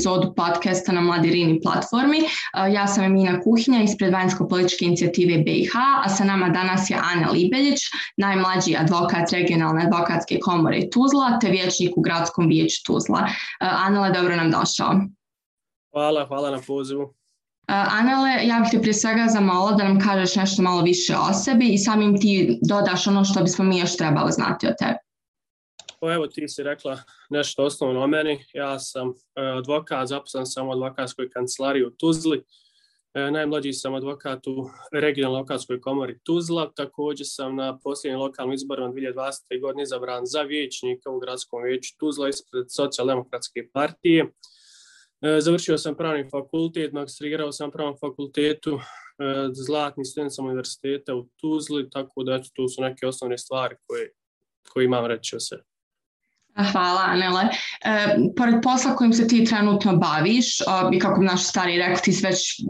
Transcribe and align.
epizodu 0.00 0.34
podcasta 0.34 0.92
na 0.92 1.00
Mladirini 1.00 1.60
platformi. 1.60 2.18
Ja 2.72 2.86
sam 2.86 3.04
Emina 3.04 3.40
Kuhinja 3.40 3.82
ispred 3.82 4.12
Vanjsko-političke 4.12 4.84
inicijative 4.84 5.38
BiH, 5.44 5.76
a 6.04 6.08
sa 6.08 6.24
nama 6.24 6.48
danas 6.48 6.90
je 6.90 6.96
Ana 6.96 7.30
Libeljić, 7.30 7.80
najmlađi 8.16 8.76
advokat 8.76 9.32
regionalne 9.32 9.84
advokatske 9.84 10.38
komore 10.40 10.80
Tuzla, 10.92 11.38
te 11.40 11.50
vječnik 11.50 11.96
u 11.96 12.00
gradskom 12.00 12.46
vijeću 12.48 12.82
Tuzla. 12.86 13.26
Anele, 13.60 14.10
dobro 14.10 14.36
nam 14.36 14.50
došao. 14.50 14.94
Hvala, 15.92 16.26
hvala 16.26 16.50
na 16.50 16.58
pozivu. 16.66 17.14
Anele, 17.66 18.30
ja 18.46 18.60
bih 18.60 18.70
te 18.70 18.80
prije 18.80 18.94
svega 18.94 19.26
zamala 19.28 19.72
da 19.72 19.84
nam 19.84 20.00
kažeš 20.00 20.36
nešto 20.36 20.62
malo 20.62 20.82
više 20.82 21.16
o 21.16 21.32
sebi 21.32 21.68
i 21.68 21.78
samim 21.78 22.20
ti 22.20 22.58
dodaš 22.68 23.06
ono 23.06 23.24
što 23.24 23.42
bismo 23.42 23.64
mi 23.64 23.78
još 23.78 23.96
trebali 23.96 24.32
znati 24.32 24.66
o 24.66 24.72
tebi. 24.78 25.09
Pa 26.00 26.12
evo 26.12 26.26
ti 26.26 26.48
si 26.48 26.62
rekla 26.62 26.98
nešto 27.30 27.64
osnovno 27.64 28.00
o 28.00 28.06
meni. 28.06 28.44
Ja 28.54 28.78
sam 28.78 29.08
e, 29.08 29.12
advokat, 29.42 30.08
zaposlan 30.08 30.46
sam 30.46 30.68
u 30.68 30.72
advokatskoj 30.72 31.30
kancelariji 31.30 31.84
u 31.84 31.90
Tuzli. 31.90 32.44
E, 33.14 33.30
najmlađi 33.30 33.72
sam 33.72 33.94
advokat 33.94 34.46
u 34.46 34.70
regionalnoj 34.92 35.40
advokatskoj 35.40 35.80
komori 35.80 36.18
Tuzla. 36.18 36.72
Također 36.72 37.26
sam 37.28 37.56
na 37.56 37.78
posljednjim 37.78 38.20
lokalnim 38.20 38.54
izborima 38.54 38.88
2020. 38.88 39.60
godine 39.60 39.82
izabran 39.82 40.26
za 40.26 40.42
vijećnika 40.42 41.10
u 41.10 41.18
gradskom 41.18 41.62
vijeću 41.62 41.98
Tuzla 41.98 42.28
ispred 42.28 42.64
socijaldemokratske 42.68 43.68
partije. 43.72 44.32
E, 45.20 45.40
završio 45.40 45.78
sam 45.78 45.96
pravni 45.96 46.28
fakultet, 46.30 46.92
magistrirao 46.92 47.52
sam 47.52 47.70
pravnom 47.70 47.96
fakultetu, 48.00 48.80
zlatni 49.52 50.04
student 50.04 50.34
sam 50.34 50.46
univerziteta 50.46 51.14
u 51.14 51.26
Tuzli, 51.40 51.90
tako 51.90 52.22
da 52.22 52.42
tu 52.54 52.68
su 52.68 52.82
neke 52.82 53.06
osnovne 53.06 53.38
stvari 53.38 53.76
koje, 53.86 54.12
koje 54.72 54.84
imam 54.84 55.06
reći 55.06 55.36
o 55.36 55.40
sebi. 55.40 55.69
Hvala, 56.54 57.00
Anele. 57.00 57.48
E, 57.84 58.16
pored 58.36 58.62
posla 58.62 58.96
kojim 58.96 59.12
se 59.12 59.28
ti 59.28 59.44
trenutno 59.44 59.96
baviš, 59.96 60.60
o, 60.60 60.90
i 60.92 60.98
kako 60.98 61.20
bi 61.20 61.26
naš 61.26 61.44
stari 61.44 61.78
rekao, 61.78 61.96
ti 61.96 62.12
si 62.12 62.26
već 62.26 62.60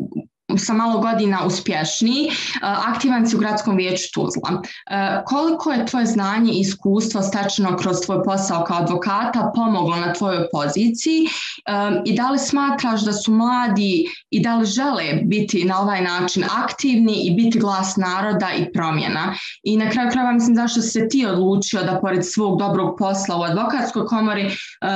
sa 0.59 0.73
malo 0.73 1.01
godina 1.01 1.45
uspješniji, 1.47 2.27
e, 2.27 2.31
aktivan 2.63 3.27
si 3.27 3.37
u 3.37 3.39
gradskom 3.39 3.77
vijeću 3.77 4.05
Tuzla. 4.15 4.63
E, 4.91 5.23
koliko 5.27 5.73
je 5.73 5.87
tvoje 5.87 6.07
znanje 6.07 6.53
i 6.53 6.61
iskustvo 6.61 7.23
stečeno 7.23 7.77
kroz 7.77 7.97
tvoj 8.07 8.25
posao 8.25 8.65
kao 8.65 8.79
advokata 8.79 9.53
pomoglo 9.55 9.97
na 9.97 10.13
tvojoj 10.13 10.47
poziciji 10.53 11.25
e, 11.25 11.73
i 12.05 12.17
da 12.17 12.31
li 12.31 12.39
smatraš 12.39 13.01
da 13.01 13.13
su 13.13 13.33
mladi 13.33 14.07
i 14.31 14.43
da 14.43 14.57
li 14.57 14.67
žele 14.67 15.05
biti 15.25 15.65
na 15.65 15.81
ovaj 15.81 16.03
način 16.03 16.45
aktivni 16.65 17.15
i 17.15 17.35
biti 17.35 17.59
glas 17.59 17.97
naroda 17.97 18.49
i 18.59 18.73
promjena? 18.73 19.35
I 19.63 19.77
na 19.77 19.91
kraju 19.91 20.11
krajeva 20.11 20.33
mislim 20.33 20.57
zašto 20.57 20.81
se 20.81 21.09
ti 21.09 21.27
odlučio 21.27 21.83
da 21.83 22.01
pored 22.01 22.27
svog 22.27 22.59
dobrog 22.59 22.97
posla 22.99 23.37
u 23.37 23.43
advokatskoj 23.43 24.07
komori 24.07 24.51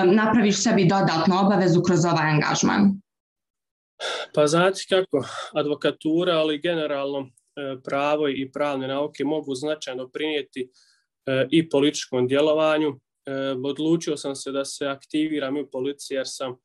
napraviš 0.05 0.63
sebi 0.63 0.85
dodatnu 0.85 1.41
obavezu 1.41 1.83
kroz 1.83 2.05
ovaj 2.05 2.31
angažman? 2.31 3.05
Pa 4.35 4.47
znate 4.47 4.81
kako, 4.89 5.25
advokatura, 5.53 6.33
ali 6.33 6.61
generalno 6.61 7.19
e, 7.19 7.77
pravo 7.85 8.29
i 8.29 8.51
pravne 8.53 8.89
nauke 8.89 9.25
mogu 9.25 9.55
značajno 9.55 10.09
prinijeti 10.09 10.71
e, 11.27 11.47
i 11.51 11.69
političkom 11.69 12.29
djelovanju. 12.29 12.89
E, 12.89 13.33
odlučio 13.65 14.17
sam 14.17 14.37
se 14.37 14.53
da 14.53 14.65
se 14.65 14.87
aktiviram 14.87 15.57
u 15.57 15.67
policiji 15.73 16.17
jer 16.17 16.27
sam 16.29 16.57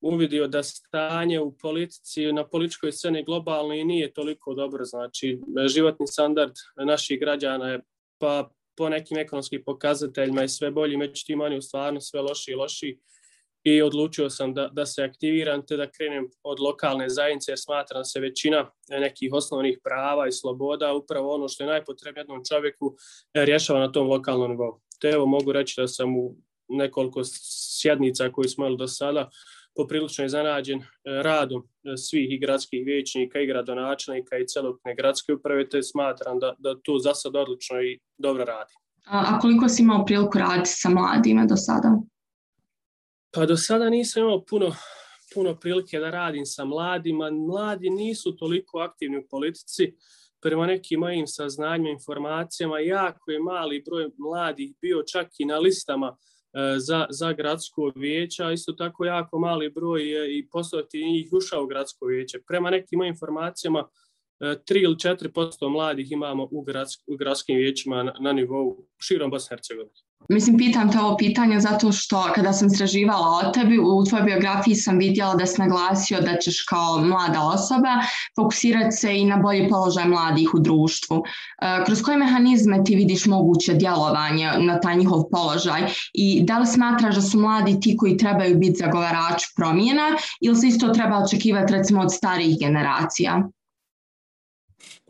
uvidio 0.00 0.48
da 0.48 0.62
stanje 0.62 1.40
u 1.40 1.58
politici 1.58 2.32
na 2.32 2.48
političkoj 2.48 2.92
sceni 2.92 3.24
globalno 3.24 3.74
i 3.74 3.84
nije 3.84 4.12
toliko 4.12 4.54
dobro. 4.54 4.84
Znači, 4.84 5.40
životni 5.66 6.06
standard 6.06 6.52
naših 6.76 7.20
građana 7.20 7.68
je 7.68 7.80
pa 8.18 8.50
po 8.76 8.88
nekim 8.88 9.18
ekonomskim 9.18 9.62
pokazateljima 9.66 10.42
je 10.42 10.48
sve 10.48 10.70
bolji, 10.70 10.96
međutim 10.96 11.40
oni 11.40 11.58
u 11.58 11.62
stvarno 11.62 12.00
sve 12.00 12.20
loši 12.20 12.50
i 12.50 12.54
loši 12.54 12.98
i 13.64 13.82
odlučio 13.82 14.30
sam 14.30 14.54
da, 14.54 14.68
da 14.72 14.86
se 14.86 15.02
aktiviram 15.02 15.66
te 15.66 15.76
da 15.76 15.90
krenem 15.90 16.28
od 16.42 16.60
lokalne 16.60 17.08
zajednice 17.08 17.50
jer 17.52 17.58
smatram 17.58 18.04
se 18.04 18.20
većina 18.20 18.70
nekih 18.88 19.32
osnovnih 19.32 19.78
prava 19.84 20.28
i 20.28 20.32
sloboda 20.32 20.94
upravo 20.94 21.34
ono 21.34 21.48
što 21.48 21.64
je 21.64 21.68
najpotrebno 21.68 22.20
jednom 22.20 22.42
čovjeku 22.48 22.96
e, 23.34 23.44
rješava 23.44 23.80
na 23.80 23.92
tom 23.92 24.08
lokalnom 24.08 24.50
nivou. 24.50 24.80
Te 25.00 25.08
evo 25.08 25.26
mogu 25.26 25.52
reći 25.52 25.80
da 25.80 25.88
sam 25.88 26.16
u 26.16 26.36
nekoliko 26.68 27.20
sjednica 27.80 28.32
koji 28.32 28.48
smo 28.48 28.64
imali 28.64 28.78
do 28.78 28.88
sada 28.88 29.30
poprilično 29.76 30.24
iznenađen 30.24 30.78
e, 30.78 30.84
radom 31.04 31.62
e, 31.62 31.96
svih 31.96 32.32
i 32.32 32.38
gradskih 32.38 32.86
vijećnika 32.86 33.40
i 33.40 33.46
gradonačelnika 33.46 34.38
i 34.38 34.46
celokne 34.46 34.94
gradske 34.94 35.34
uprave, 35.34 35.68
te 35.68 35.82
smatram 35.82 36.38
da, 36.38 36.54
da 36.58 36.74
to 36.84 36.98
za 36.98 37.14
sad 37.14 37.36
odlično 37.36 37.82
i 37.82 37.98
dobro 38.18 38.44
radi. 38.44 38.72
A, 39.06 39.24
a 39.28 39.38
koliko 39.38 39.68
si 39.68 39.82
imao 39.82 40.04
priliku 40.04 40.38
raditi 40.38 40.70
sa 40.70 40.88
mladima 40.88 41.46
do 41.46 41.56
sada? 41.56 42.00
Pa 43.32 43.46
do 43.46 43.56
sada 43.56 43.90
nisam 43.90 44.22
imao 44.22 44.44
puno, 44.44 44.72
puno 45.34 45.54
prilike 45.60 45.98
da 45.98 46.10
radim 46.10 46.46
sa 46.46 46.64
mladima. 46.64 47.30
Mladi 47.30 47.90
nisu 47.90 48.36
toliko 48.36 48.78
aktivni 48.78 49.18
u 49.18 49.26
politici. 49.30 49.94
Prema 50.42 50.66
nekim 50.66 51.00
mojim 51.00 51.26
saznanjima, 51.26 51.90
informacijama, 51.90 52.78
jako 52.78 53.30
je 53.30 53.38
mali 53.38 53.82
broj 53.86 54.08
mladih 54.18 54.74
bio 54.80 55.02
čak 55.12 55.28
i 55.38 55.44
na 55.44 55.58
listama 55.58 56.16
e, 56.52 56.78
za, 56.78 57.06
za 57.10 57.32
gradsko 57.32 57.92
vijeće, 57.96 58.44
isto 58.52 58.72
tako 58.72 59.04
jako 59.04 59.38
mali 59.38 59.70
broj 59.70 60.10
je 60.10 60.38
i 60.38 60.48
poslati 60.48 61.04
njih 61.04 61.32
ušao 61.32 61.62
u 61.62 61.66
gradsko 61.66 62.06
vijeće. 62.06 62.38
Prema 62.46 62.70
nekim 62.70 62.96
mojim 62.96 63.12
informacijama, 63.12 63.88
E, 64.40 64.44
3 64.44 64.84
ili 64.84 64.94
4% 64.94 65.72
mladih 65.72 66.12
imamo 66.12 66.48
u, 66.50 66.62
gradsk, 66.62 67.00
u 67.06 67.16
gradskim 67.16 67.56
vijećima 67.56 68.02
na, 68.02 68.12
na 68.20 68.32
nivou 68.32 68.76
širom 68.98 69.30
Bosne 69.30 69.54
i 69.54 69.56
Hercegovine. 69.56 69.90
Mislim, 70.28 70.58
pitam 70.58 70.92
te 70.92 70.98
ovo 70.98 71.16
pitanje 71.16 71.60
zato 71.60 71.92
što 71.92 72.32
kada 72.34 72.52
sam 72.52 72.70
sraživala 72.70 73.26
o 73.26 73.50
tebi, 73.52 73.78
u 73.78 74.04
tvojoj 74.08 74.24
biografiji 74.24 74.74
sam 74.74 74.98
vidjela 74.98 75.34
da 75.34 75.46
si 75.46 75.60
naglasio 75.60 76.20
da 76.20 76.36
ćeš 76.36 76.64
kao 76.68 76.98
mlada 76.98 77.40
osoba 77.54 77.88
fokusirati 78.36 78.96
se 78.96 79.16
i 79.18 79.24
na 79.24 79.36
bolji 79.36 79.68
položaj 79.68 80.08
mladih 80.08 80.54
u 80.54 80.58
društvu. 80.58 81.22
E, 81.62 81.84
kroz 81.86 82.02
koje 82.02 82.16
mehanizme 82.16 82.84
ti 82.84 82.96
vidiš 82.96 83.26
moguće 83.26 83.74
djelovanje 83.74 84.50
na 84.58 84.80
taj 84.80 84.96
njihov 84.96 85.22
položaj 85.30 85.80
i 86.12 86.42
da 86.42 86.58
li 86.58 86.66
smatraš 86.66 87.14
da 87.14 87.22
su 87.22 87.40
mladi 87.40 87.80
ti 87.80 87.96
koji 87.96 88.16
trebaju 88.16 88.58
biti 88.58 88.78
zagovarač 88.78 89.42
promjena 89.56 90.08
ili 90.40 90.56
se 90.56 90.66
isto 90.66 90.88
treba 90.88 91.22
očekivati 91.24 91.72
recimo 91.72 92.00
od 92.00 92.14
starijih 92.14 92.56
generacija? 92.60 93.50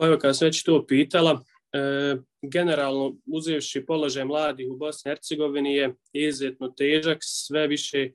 Pa 0.01 0.07
evo, 0.07 0.17
kada 0.17 0.33
se 0.33 0.45
već 0.45 0.63
to 0.63 0.85
pitala, 0.87 1.43
e, 1.73 2.15
generalno 2.41 3.15
uzevši 3.25 3.85
položaj 3.85 4.25
mladih 4.25 4.71
u 4.71 4.77
Bosni 4.77 5.09
i 5.09 5.11
Hercegovini 5.11 5.75
je 5.75 5.95
izuzetno 6.13 6.69
težak, 6.77 7.17
sve 7.21 7.67
više 7.67 8.09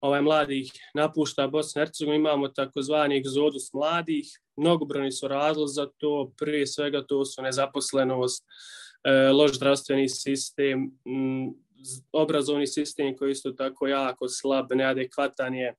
ovaj 0.00 0.22
mladih 0.22 0.72
napušta 0.94 1.46
Bosnu 1.46 1.80
i 1.80 1.82
Hercegovinu, 1.82 2.20
imamo 2.20 2.48
takozvani 2.48 3.16
egzodus 3.16 3.72
mladih, 3.72 4.26
mnogobrani 4.56 5.12
su 5.12 5.28
razlozi 5.28 5.74
za 5.74 5.86
to, 5.98 6.32
prije 6.36 6.66
svega 6.66 7.06
to 7.06 7.24
su 7.24 7.42
nezaposlenost, 7.42 8.44
e, 9.04 9.28
loš 9.28 9.56
zdravstveni 9.56 10.08
sistem, 10.08 10.90
obrazovni 12.12 12.66
sistem 12.66 13.16
koji 13.16 13.34
su 13.34 13.56
tako 13.56 13.86
jako 13.86 14.28
slab, 14.28 14.66
neadekvatan 14.74 15.54
je, 15.54 15.74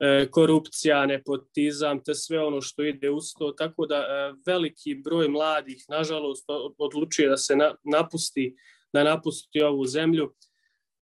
E, 0.00 0.30
korupcija, 0.30 1.06
nepotizam, 1.06 2.04
te 2.04 2.14
sve 2.14 2.40
ono 2.44 2.60
što 2.60 2.84
ide 2.84 3.10
uz 3.10 3.24
to, 3.38 3.52
tako 3.52 3.86
da 3.86 3.96
e, 3.96 4.32
veliki 4.46 4.94
broj 4.94 5.28
mladih, 5.28 5.84
nažalost, 5.88 6.44
odlučuje 6.78 7.28
da 7.28 7.36
se 7.36 7.56
napusti, 7.84 8.56
da 8.92 9.04
napusti 9.04 9.62
ovu 9.62 9.84
zemlju. 9.86 10.34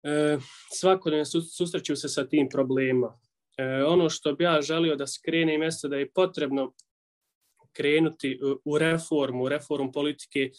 E, 0.03 0.37
svakodne 0.73 1.25
susreću 1.25 1.95
se 1.95 2.09
sa 2.09 2.27
tim 2.27 2.49
problema. 2.49 3.19
E, 3.57 3.83
ono 3.83 4.09
što 4.09 4.33
bi 4.33 4.43
ja 4.43 4.61
želio 4.61 4.95
da 4.95 5.07
skrene 5.07 5.57
mjesto 5.57 5.87
da 5.87 5.97
je 5.97 6.11
potrebno 6.11 6.73
krenuti 7.71 8.39
u 8.65 8.77
reformu, 8.77 9.43
u 9.43 9.49
reformu 9.49 9.91
politike, 9.91 10.51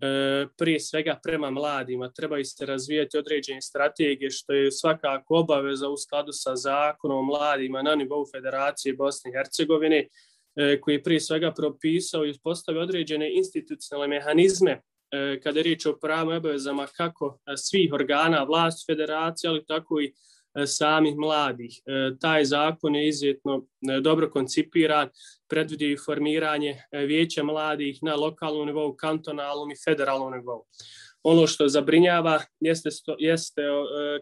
e, 0.00 0.46
prije 0.58 0.80
svega 0.80 1.20
prema 1.22 1.50
mladima. 1.50 2.12
Trebaju 2.12 2.44
se 2.44 2.66
razvijati 2.66 3.18
određene 3.18 3.62
strategije, 3.62 4.30
što 4.30 4.52
je 4.52 4.72
svakako 4.72 5.38
obaveza 5.38 5.88
u 5.88 5.96
skladu 5.96 6.32
sa 6.32 6.56
zakonom 6.56 7.18
o 7.18 7.22
mladima 7.22 7.82
na 7.82 7.94
nivou 7.94 8.24
Federacije 8.34 8.94
Bosne 8.94 9.30
i 9.30 9.34
Hercegovine, 9.34 10.08
e, 10.56 10.80
koji 10.80 10.94
je 10.94 11.02
prije 11.02 11.20
svega 11.20 11.52
propisao 11.52 12.26
i 12.26 12.38
postavio 12.42 12.82
određene 12.82 13.36
institucionalne 13.36 14.16
mehanizme 14.16 14.70
e, 14.70 15.40
kada 15.40 15.58
je 15.58 15.62
riječ 15.62 15.86
o 15.86 15.98
pravom 16.02 16.36
obavezama 16.36 16.86
kako 16.86 17.38
svih 17.56 17.92
organa 17.92 18.42
vlasti 18.42 18.92
federacije, 18.92 19.50
ali 19.50 19.66
tako 19.66 20.00
i 20.00 20.12
E, 20.56 20.66
samih 20.66 21.16
mladih. 21.16 21.82
E, 21.86 22.16
taj 22.20 22.44
zakon 22.44 22.94
je 22.94 23.08
izvjetno 23.08 23.66
e, 23.90 24.00
dobro 24.00 24.30
koncipiran, 24.30 25.08
predvidi 25.48 25.96
formiranje 26.04 26.82
vijeća 26.92 27.42
mladih 27.42 27.98
na 28.02 28.14
lokalnom 28.14 28.66
nivou, 28.66 28.96
kantonalnom 28.96 29.70
i 29.70 29.76
federalnom 29.84 30.32
nivou. 30.32 30.64
Ono 31.22 31.46
što 31.46 31.68
zabrinjava 31.68 32.40
jeste, 32.60 32.88
jeste 33.18 33.62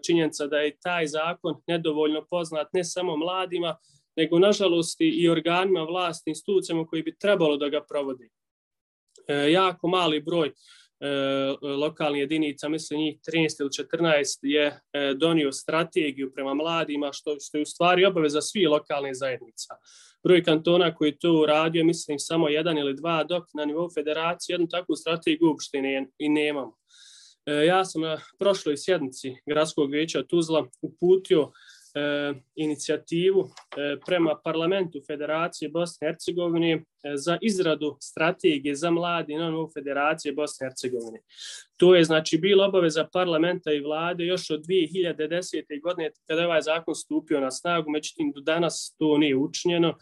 činjenica 0.06 0.46
da 0.46 0.58
je 0.58 0.76
taj 0.82 1.06
zakon 1.06 1.54
nedovoljno 1.66 2.26
poznat 2.30 2.68
ne 2.72 2.84
samo 2.84 3.16
mladima, 3.16 3.76
nego 4.16 4.38
nažalost 4.38 4.96
i 5.00 5.28
organima 5.28 5.82
vlasti, 5.82 6.30
institucijama 6.30 6.86
koji 6.86 7.02
bi 7.02 7.18
trebalo 7.18 7.56
da 7.56 7.68
ga 7.68 7.84
provodi. 7.88 8.30
Jako 9.50 9.88
mali 9.88 10.20
broj 10.20 10.52
E, 11.00 11.08
lokalnih 11.62 12.20
jedinica, 12.20 12.68
mislim 12.68 13.00
njih 13.00 13.18
13 13.28 13.60
ili 13.60 13.70
14 13.70 14.38
je 14.42 14.80
e, 14.92 15.14
donio 15.14 15.52
strategiju 15.52 16.32
prema 16.32 16.54
mladima, 16.54 17.12
što, 17.12 17.36
što 17.40 17.58
je 17.58 17.62
u 17.62 17.66
stvari 17.66 18.04
obaveza 18.04 18.40
svih 18.40 18.68
lokalnih 18.68 19.12
zajednica. 19.14 19.74
Broj 20.24 20.44
kantona 20.44 20.94
koji 20.94 21.18
to 21.18 21.32
uradio, 21.32 21.84
mislim 21.84 22.18
samo 22.18 22.48
jedan 22.48 22.78
ili 22.78 22.94
dva, 22.94 23.24
dok 23.24 23.44
na 23.54 23.64
nivou 23.64 23.90
federacije 23.94 24.54
jednu 24.54 24.68
takvu 24.68 24.96
strategiju 24.96 25.48
uopšte 25.48 25.82
ne, 25.82 26.06
i 26.18 26.28
nemamo. 26.28 26.76
E, 27.46 27.52
ja 27.52 27.84
sam 27.84 28.02
na 28.02 28.20
prošloj 28.38 28.76
sjednici 28.76 29.36
Gradskog 29.46 29.90
vijeća 29.90 30.22
Tuzla 30.22 30.66
uputio 30.82 31.52
e, 31.94 32.34
inicijativu 32.54 33.44
e, 33.44 33.96
prema 34.06 34.40
parlamentu 34.44 35.00
Federacije 35.06 35.68
Bosne 35.68 36.06
i 36.06 36.08
Hercegovine 36.08 36.72
e, 36.72 36.82
za 37.14 37.38
izradu 37.42 37.96
strategije 38.00 38.74
za 38.74 38.90
mladi 38.90 39.34
na 39.34 39.50
novu 39.50 39.70
Federacije 39.74 40.32
Bosne 40.32 40.66
i 40.66 40.68
Hercegovine. 40.68 41.20
To 41.76 41.94
je 41.94 42.04
znači 42.04 42.38
bilo 42.38 42.64
obaveza 42.64 43.08
parlamenta 43.12 43.72
i 43.72 43.80
vlade 43.80 44.24
još 44.24 44.50
od 44.50 44.60
2010. 44.60 45.82
godine 45.82 46.10
kada 46.26 46.40
je 46.40 46.46
ovaj 46.46 46.62
zakon 46.62 46.94
stupio 46.94 47.40
na 47.40 47.50
snagu, 47.50 47.90
međutim 47.90 48.32
do 48.34 48.40
danas 48.40 48.94
to 48.98 49.18
nije 49.18 49.36
učinjeno 49.36 49.94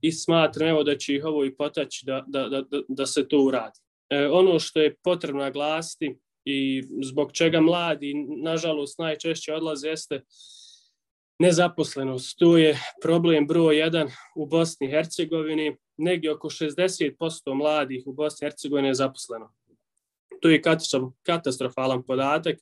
i 0.00 0.12
smatram 0.12 0.68
evo 0.68 0.82
da 0.82 0.96
će 0.96 1.14
ih 1.14 1.24
ovo 1.24 1.44
i 1.44 1.56
potaći 1.56 2.06
da, 2.06 2.24
da, 2.26 2.48
da, 2.48 2.62
da 2.88 3.06
se 3.06 3.28
to 3.28 3.38
uradi. 3.38 3.80
E, 4.10 4.28
ono 4.28 4.58
što 4.58 4.80
je 4.80 4.94
potrebno 5.04 5.42
naglasiti 5.42 6.18
i 6.44 6.82
zbog 7.02 7.32
čega 7.32 7.60
mladi, 7.60 8.14
nažalost, 8.42 8.98
najčešće 8.98 9.54
odlaze 9.54 9.88
jeste 9.88 10.20
nezaposlenost. 11.38 12.38
Tu 12.38 12.56
je 12.56 12.78
problem 13.02 13.46
broj 13.46 13.76
1 13.76 14.10
u 14.36 14.46
Bosni 14.46 14.86
i 14.86 14.90
Hercegovini. 14.90 15.76
Negdje 15.96 16.32
oko 16.32 16.48
60% 16.48 17.54
mladih 17.54 18.02
u 18.06 18.12
Bosni 18.12 18.44
i 18.44 18.50
Hercegovini 18.50 18.88
je 18.88 18.94
zaposleno. 18.94 19.52
To 20.42 20.48
je 20.48 20.62
katastrofalan 21.22 22.02
podatak. 22.02 22.56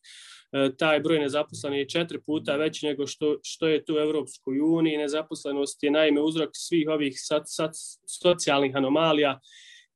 E, 0.52 0.70
taj 0.78 1.00
broj 1.00 1.18
nezaposlenih 1.18 1.78
je 1.78 1.88
četiri 1.88 2.20
puta 2.22 2.56
veći 2.56 2.86
nego 2.86 3.06
što, 3.06 3.38
što 3.42 3.66
je 3.66 3.84
tu 3.84 3.94
u 3.94 3.98
Evropskoj 3.98 4.60
uniji. 4.60 4.96
Nezaposlenost 4.96 5.82
je 5.82 5.90
naime 5.90 6.20
uzrok 6.20 6.50
svih 6.52 6.88
ovih 6.88 7.14
sad, 7.16 7.42
sad, 7.46 7.70
socijalnih 8.20 8.76
anomalija 8.76 9.40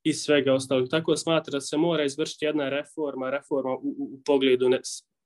i 0.03 0.13
svega 0.13 0.53
ostalog. 0.53 0.89
Tako 0.89 1.15
smatra 1.15 1.51
da 1.51 1.61
se 1.61 1.77
mora 1.77 2.03
izvršiti 2.03 2.45
jedna 2.45 2.69
reforma, 2.69 3.29
reforma 3.29 3.71
u, 3.71 3.75
u, 3.75 4.09
u 4.13 4.21
pogledu 4.25 4.69
ne, 4.69 4.79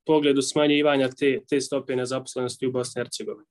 pogledu 0.06 0.42
smanjivanja 0.42 1.10
te, 1.20 1.40
te 1.50 1.62
stope 1.62 1.96
nezaposlenosti 1.96 2.68
u 2.68 2.72
Bosni 2.72 3.00
i 3.00 3.04
Hercegovini. 3.04 3.48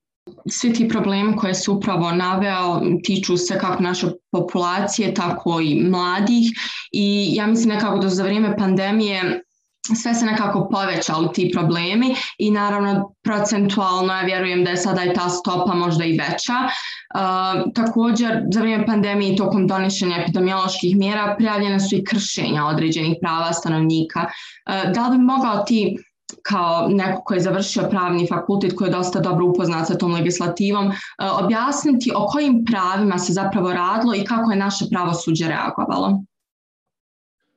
Svi 0.50 0.72
ti 0.72 0.88
problemi 0.88 1.37
koje 1.37 1.54
su 1.54 1.75
upravo 1.75 2.12
naveo 2.12 2.81
tiču 3.04 3.37
se 3.37 3.58
kako 3.58 3.82
naše 3.82 4.06
populacije, 4.32 5.14
tako 5.14 5.60
i 5.60 5.81
mladih 5.84 6.50
i 6.93 7.31
ja 7.34 7.46
mislim 7.46 7.75
nekako 7.75 7.99
da 7.99 8.08
za 8.08 8.22
vrijeme 8.22 8.56
pandemije 8.56 9.43
sve 10.02 10.14
se 10.14 10.25
nekako 10.25 10.69
povećali 10.69 11.28
ti 11.34 11.50
problemi 11.54 12.14
i 12.38 12.50
naravno 12.50 13.14
procentualno 13.22 14.12
ja 14.12 14.22
vjerujem 14.22 14.64
da 14.64 14.70
je 14.70 14.76
sada 14.76 15.04
i 15.04 15.14
ta 15.14 15.28
stopa 15.28 15.75
možda 15.75 16.04
i 16.04 16.19
veća. 16.19 16.54
Uh, 17.14 17.72
također 17.75 18.43
za 18.52 18.60
vrijeme 18.60 18.87
pandemije 18.87 19.32
i 19.32 19.37
tokom 19.37 19.66
donošenja 19.66 20.16
epidemioloških 20.22 20.96
mjera 20.96 21.34
prijavljene 21.38 21.81
su 21.81 21.96
i 21.96 22.04
kršenja 22.04 22.66
određenih 22.66 23.16
prava 23.20 23.52
stanovnika. 23.52 24.20
Uh, 24.20 24.93
da 24.93 25.08
li 25.08 25.19
bi 25.19 25.25
mogao 25.25 25.64
ti 25.64 25.96
kao 26.43 26.88
neko 26.88 27.23
koji 27.25 27.37
je 27.37 27.43
završio 27.43 27.88
pravni 27.90 28.26
fakultet 28.29 28.73
koji 28.76 28.88
je 28.88 28.93
dosta 28.93 29.20
dobro 29.20 29.46
upoznat 29.46 29.87
sa 29.87 29.99
tom 29.99 30.12
legislativom, 30.14 30.87
e, 30.87 30.93
objasniti 31.44 32.12
o 32.17 32.26
kojim 32.26 32.64
pravima 32.64 33.19
se 33.19 33.32
zapravo 33.32 33.73
radilo 33.73 34.14
i 34.14 34.25
kako 34.25 34.50
je 34.50 34.56
naše 34.56 34.84
pravosuđe 34.90 35.49
reagovalo? 35.49 36.23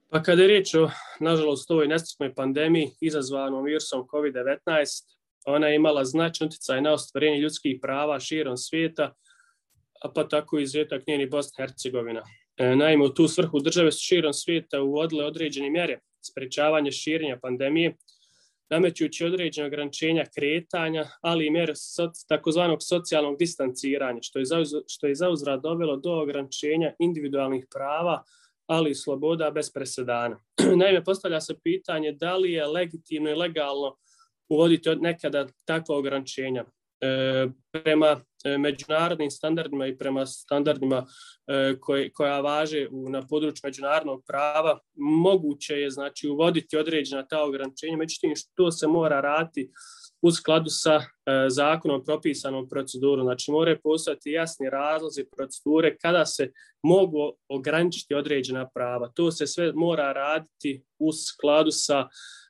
Pa 0.10 0.24
kada 0.24 0.42
je 0.42 0.48
riječ 0.48 0.76
o, 0.76 0.90
nažalost, 1.20 1.72
ovoj 1.72 1.88
nestrpnoj 1.88 2.36
pandemiji 2.36 2.92
izazvanom 3.02 3.64
virusom 3.64 4.02
COVID-19, 4.02 4.58
ona 5.46 5.68
je 5.68 5.76
imala 5.76 6.06
značan 6.06 6.48
utjecaj 6.48 6.82
na 6.82 6.92
ostvarenje 6.92 7.40
ljudskih 7.40 7.80
prava 7.82 8.20
širom 8.20 8.58
svijeta, 8.58 9.14
a 10.04 10.12
pa 10.16 10.28
tako 10.28 10.60
i 10.60 10.68
zvijetak 10.68 11.08
njeni 11.08 11.30
Bosna 11.30 11.64
i 11.64 11.68
Hercegovina. 11.68 12.22
E, 12.58 12.76
naime, 12.76 13.06
u 13.06 13.14
tu 13.14 13.28
svrhu 13.28 13.60
države 13.60 13.92
su 13.92 14.00
širom 14.04 14.34
svijeta 14.34 14.82
uvodile 14.82 15.26
određene 15.26 15.70
mjere 15.70 16.00
sprečavanja 16.22 16.92
širenja 16.92 17.38
pandemije, 17.42 17.96
namećući 18.70 19.26
određene 19.26 19.68
ograničenja 19.68 20.26
kretanja, 20.36 21.06
ali 21.22 21.48
i 21.48 21.50
mjere 21.50 21.74
takozvanog 22.28 22.80
socijalnog 22.82 23.38
distanciranja, 23.38 24.20
što 24.22 24.40
je, 24.40 24.46
zauz, 24.46 24.70
što 24.88 25.08
je 25.08 25.16
zauzra 25.16 25.58
dovelo 25.58 25.96
do 25.96 26.12
ograničenja 26.12 26.94
individualnih 27.00 27.66
prava, 27.74 28.24
ali 28.68 28.92
i 28.92 28.96
sloboda 28.96 29.52
bez 29.52 29.74
presedana. 29.74 30.40
Naime, 30.80 31.04
postavlja 31.04 31.42
se 31.42 31.60
pitanje 31.64 32.12
da 32.12 32.36
li 32.38 32.52
je 32.52 32.68
legitimno 32.68 33.30
i 33.30 33.36
legalno 33.36 33.98
uvoditi 34.50 34.90
od 34.90 35.02
nekada 35.02 35.48
takva 35.66 35.98
ograničenja. 35.98 36.66
E, 37.02 37.48
prema 37.72 38.22
E, 38.46 38.58
međunarodnim 38.58 39.32
standardima 39.32 39.88
i 39.88 39.98
prema 39.98 40.26
standardima 40.26 41.06
e, 41.48 41.76
koje, 41.80 42.12
koja 42.14 42.40
važe 42.40 42.88
u, 42.92 43.10
na 43.10 43.28
području 43.28 43.62
međunarodnog 43.64 44.24
prava, 44.28 44.80
moguće 44.96 45.74
je 45.74 45.90
znači 45.90 46.28
uvoditi 46.28 46.78
određena 46.78 47.28
ta 47.28 47.44
ograničenja, 47.44 47.98
međutim 47.98 48.34
što 48.36 48.72
se 48.72 48.88
mora 48.88 49.22
raditi 49.22 49.72
u 50.22 50.32
skladu 50.32 50.70
sa 50.70 50.96
e, 50.96 51.04
zakonom 51.50 52.06
propisanom 52.06 52.70
proceduru. 52.70 53.24
Znači, 53.24 53.52
more 53.52 53.80
postati 53.80 54.32
jasni 54.32 54.70
razlozi 54.70 55.26
procedure 55.36 55.98
kada 55.98 56.26
se 56.26 56.52
mogu 56.84 57.34
ograničiti 57.50 58.16
određena 58.16 58.70
prava. 58.74 59.12
To 59.16 59.32
se 59.32 59.48
sve 59.48 59.72
mora 59.76 60.14
raditi 60.14 60.84
u 61.00 61.12
skladu 61.14 61.72
sa 61.72 62.08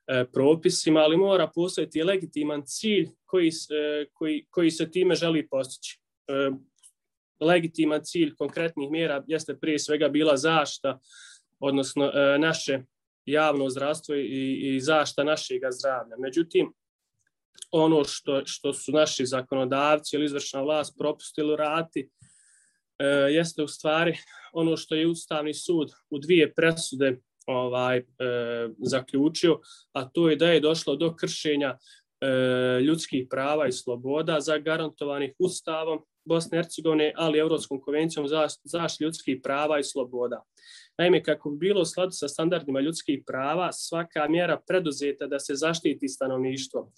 E, 0.08 0.26
propisima, 0.34 1.00
ali 1.00 1.18
mora 1.18 1.48
postati 1.56 2.04
legitiman 2.04 2.64
cilj 2.66 3.10
koji, 3.26 3.48
e, 3.50 4.06
koji, 4.14 4.46
koji 4.50 4.72
se 4.72 4.92
time 4.92 5.16
želi 5.16 5.48
postići. 5.48 6.00
E, 6.28 6.52
legitiman 7.40 8.02
cilj 8.04 8.36
konkretnih 8.36 8.92
mjera 8.92 9.24
jeste 9.28 9.56
prije 9.56 9.80
svega 9.80 10.10
bila 10.10 10.38
zašta, 10.38 11.00
odnosno 11.60 12.06
e, 12.06 12.38
naše 12.40 12.84
javno 13.26 13.70
zdravstvo 13.70 14.16
i, 14.16 14.76
i 14.76 14.80
zašta 14.80 15.24
našeg 15.24 15.62
zdravlja. 15.72 16.16
Međutim, 16.18 16.74
ono 17.72 18.04
što, 18.04 18.42
što 18.46 18.74
su 18.74 18.92
naši 18.92 19.26
zakonodavci 19.26 20.16
ili 20.16 20.26
izvršna 20.26 20.62
vlast 20.62 20.96
propustili 20.98 21.56
rati, 21.56 22.10
e, 23.00 23.06
jeste 23.06 23.64
u 23.64 23.68
stvari 23.68 24.18
ono 24.54 24.78
što 24.78 24.96
je 24.96 25.08
Ustavni 25.08 25.54
sud 25.54 25.92
u 26.10 26.20
dvije 26.20 26.54
presude 26.54 27.18
ovaj 27.46 27.98
e, 27.98 28.04
zaključio, 28.78 29.60
a 29.94 30.10
to 30.10 30.30
je 30.30 30.36
da 30.36 30.52
je 30.52 30.60
došlo 30.60 30.96
do 30.96 31.16
kršenja 31.16 31.78
e, 32.22 32.28
ljudskih 32.82 33.28
prava 33.30 33.68
i 33.68 33.72
sloboda 33.72 34.40
zagarantovanih 34.40 35.34
Ustavom 35.40 36.00
Bosne 36.26 36.58
i 36.58 36.62
Hercegovine, 36.62 37.14
ali 37.16 37.38
i 37.38 37.42
Evropskom 37.42 37.82
konvencijom 37.82 38.28
za 38.28 38.48
zaštitu 38.64 39.04
ljudskih 39.04 39.40
prava 39.44 39.80
i 39.80 39.84
sloboda. 39.84 40.44
Naime, 40.98 41.24
kako 41.24 41.50
bi 41.50 41.58
bilo 41.58 41.82
u 41.82 41.86
skladu 41.86 42.12
sa 42.12 42.28
standardima 42.28 42.80
ljudskih 42.80 43.24
prava, 43.28 43.72
svaka 43.72 44.28
mjera 44.28 44.62
preduzeta 44.68 45.28
da 45.28 45.40
se 45.40 45.56
zaštiti 45.56 46.08
stanovništvo, 46.08 46.92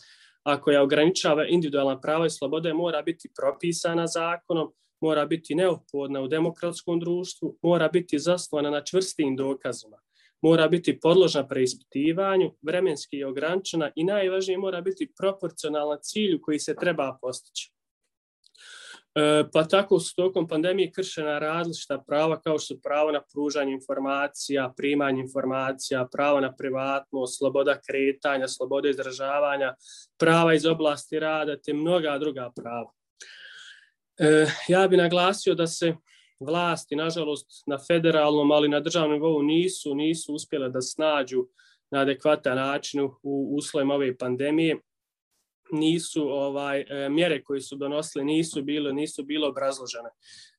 a 0.43 0.61
koja 0.61 0.83
ograničava 0.83 1.45
individualna 1.45 1.99
prava 2.01 2.25
i 2.25 2.29
slobode 2.29 2.73
mora 2.73 3.01
biti 3.01 3.29
propisana 3.35 4.07
zakonom, 4.07 4.73
mora 5.01 5.25
biti 5.25 5.55
neophodna 5.55 6.21
u 6.21 6.27
demokratskom 6.27 6.99
društvu, 6.99 7.57
mora 7.61 7.87
biti 7.87 8.19
zasnovana 8.19 8.69
na 8.69 8.83
čvrstim 8.83 9.35
dokazima, 9.35 9.97
mora 10.47 10.67
biti 10.67 10.99
podložna 10.99 11.47
preispitivanju, 11.47 12.51
vremenski 12.61 13.17
je 13.17 13.27
ograničena 13.27 13.91
i 13.95 14.03
najvažnije 14.03 14.57
mora 14.57 14.81
biti 14.81 15.11
proporcionalna 15.17 15.97
cilju 16.01 16.39
koji 16.41 16.59
se 16.59 16.75
treba 16.75 17.17
postići. 17.21 17.71
E, 19.15 19.43
pa 19.53 19.63
tako 19.63 19.99
su 19.99 20.15
tokom 20.15 20.47
pandemije 20.47 20.91
kršena 20.91 21.39
različita 21.39 22.03
prava 22.07 22.41
kao 22.41 22.59
što 22.59 22.75
su 22.75 22.81
pravo 22.81 23.11
na 23.11 23.21
pružanje 23.33 23.73
informacija, 23.73 24.73
primanje 24.77 25.21
informacija, 25.21 26.07
pravo 26.11 26.39
na 26.39 26.55
privatnost, 26.55 27.37
sloboda 27.37 27.79
kretanja, 27.87 28.47
sloboda 28.47 28.89
izražavanja, 28.89 29.75
prava 30.19 30.53
iz 30.53 30.65
oblasti 30.65 31.19
rada 31.19 31.57
te 31.61 31.73
mnoga 31.73 32.17
druga 32.19 32.51
prava. 32.55 32.91
E, 34.19 34.47
ja 34.67 34.87
bih 34.87 34.97
naglasio 34.99 35.55
da 35.55 35.67
se 35.67 35.95
vlasti, 36.39 36.95
nažalost, 36.95 37.63
na 37.67 37.77
federalnom, 37.87 38.51
ali 38.51 38.69
na 38.69 38.79
državnom 38.79 39.11
nivou 39.11 39.41
nisu, 39.41 39.95
nisu 39.95 40.33
uspjele 40.33 40.69
da 40.69 40.81
snađu 40.81 41.47
na 41.91 41.99
adekvatan 41.99 42.55
način 42.55 43.01
u 43.23 43.55
uslovima 43.57 43.93
ove 43.93 44.17
pandemije 44.17 44.77
nisu 45.71 46.29
ovaj 46.29 46.81
e, 46.81 47.09
mjere 47.09 47.43
koje 47.43 47.61
su 47.61 47.75
donosile 47.75 48.23
nisu 48.23 48.61
bile 48.61 48.93
nisu 48.93 49.23
bilo 49.23 49.49
obrazložene. 49.49 50.09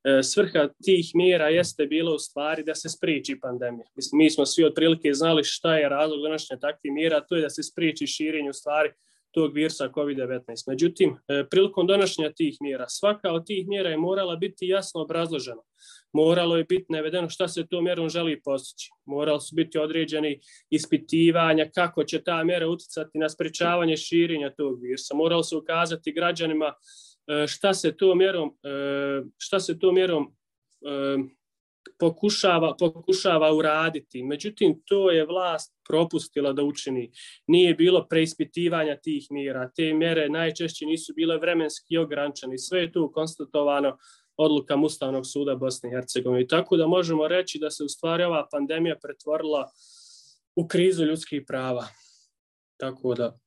E, 0.05 0.23
svrha 0.23 0.69
tih 0.85 1.11
mjera 1.15 1.49
jeste 1.49 1.87
bilo 1.87 2.15
u 2.15 2.19
stvari 2.19 2.63
da 2.65 2.75
se 2.75 2.89
spriječi 2.89 3.41
pandemija. 3.41 3.87
Mislim 3.97 4.19
mi 4.19 4.31
smo 4.31 4.47
svi 4.47 4.65
otprilike 4.65 5.15
znali 5.15 5.45
šta 5.45 5.77
je 5.77 5.89
razlog 5.89 6.23
donošenja 6.23 6.61
takvih 6.61 6.93
mjera, 6.93 7.21
to 7.21 7.37
je 7.37 7.43
da 7.43 7.51
se 7.51 7.63
spriječi 7.63 8.07
širenje 8.07 8.51
u 8.51 8.53
stvari 8.53 8.93
tog 9.39 9.55
virusa 9.55 9.89
COVID-19. 9.95 10.65
Međutim, 10.67 11.17
e, 11.29 11.45
prilikom 11.51 11.87
donošenja 11.87 12.33
tih 12.33 12.57
mjera, 12.61 12.89
svaka 12.89 13.33
od 13.33 13.47
tih 13.47 13.69
mjera 13.69 13.91
je 13.91 13.97
morala 13.97 14.37
biti 14.37 14.67
jasno 14.67 15.01
obrazložena. 15.01 15.63
moralo 16.13 16.57
je 16.57 16.65
biti 16.65 16.87
navedeno 16.89 17.29
šta 17.29 17.49
se 17.49 17.67
to 17.67 17.81
mjerom 17.81 18.09
želi 18.09 18.41
postići. 18.43 18.91
Moralo 19.07 19.41
su 19.41 19.55
biti 19.55 19.79
određeni 19.79 20.41
ispitivanja 20.71 21.71
kako 21.75 22.05
će 22.05 22.23
ta 22.23 22.45
mjera 22.45 22.69
uticati 22.69 23.19
na 23.19 23.29
sprečavanje 23.29 23.97
širenja 23.97 24.51
tog 24.57 24.83
virusa. 24.83 25.15
Moralo 25.15 25.43
se 25.43 25.57
ukazati 25.57 26.13
građanima 26.13 26.67
e, 26.67 27.47
šta 27.47 27.75
se 27.75 27.97
to 27.97 28.15
mjerom, 28.15 28.49
e, 28.63 29.23
šta 29.39 29.61
se 29.61 29.79
to 29.79 29.93
mjerom 29.93 30.35
pokušava, 31.99 32.77
pokušava 32.79 33.55
uraditi. 33.55 34.23
Međutim, 34.23 34.83
to 34.85 35.11
je 35.11 35.27
vlast 35.27 35.75
propustila 35.89 36.53
da 36.53 36.63
učini. 36.63 37.11
Nije 37.47 37.75
bilo 37.75 38.07
preispitivanja 38.11 38.97
tih 38.97 39.27
mjera. 39.31 39.71
Te 39.77 39.95
mjere 39.95 40.29
najčešće 40.29 40.87
nisu 40.87 41.13
bile 41.17 41.39
vremenski 41.39 41.97
ograničene. 41.97 42.59
Sve 42.59 42.81
je 42.81 42.93
tu 42.93 43.11
konstatovano 43.15 43.97
odlukam 44.37 44.85
Ustavnog 44.85 45.27
suda 45.27 45.55
Bosne 45.55 45.89
i 45.89 45.93
Hercegovine. 45.93 46.47
Tako 46.47 46.77
da 46.77 46.87
možemo 46.87 47.29
reći 47.29 47.59
da 47.59 47.71
se 47.71 47.85
u 47.85 47.89
stvari 47.89 48.25
ova 48.25 48.49
pandemija 48.51 48.97
pretvorila 49.03 49.71
u 50.57 50.69
krizu 50.69 51.05
ljudskih 51.05 51.43
prava. 51.47 51.87
Tako 52.77 53.15
da. 53.15 53.39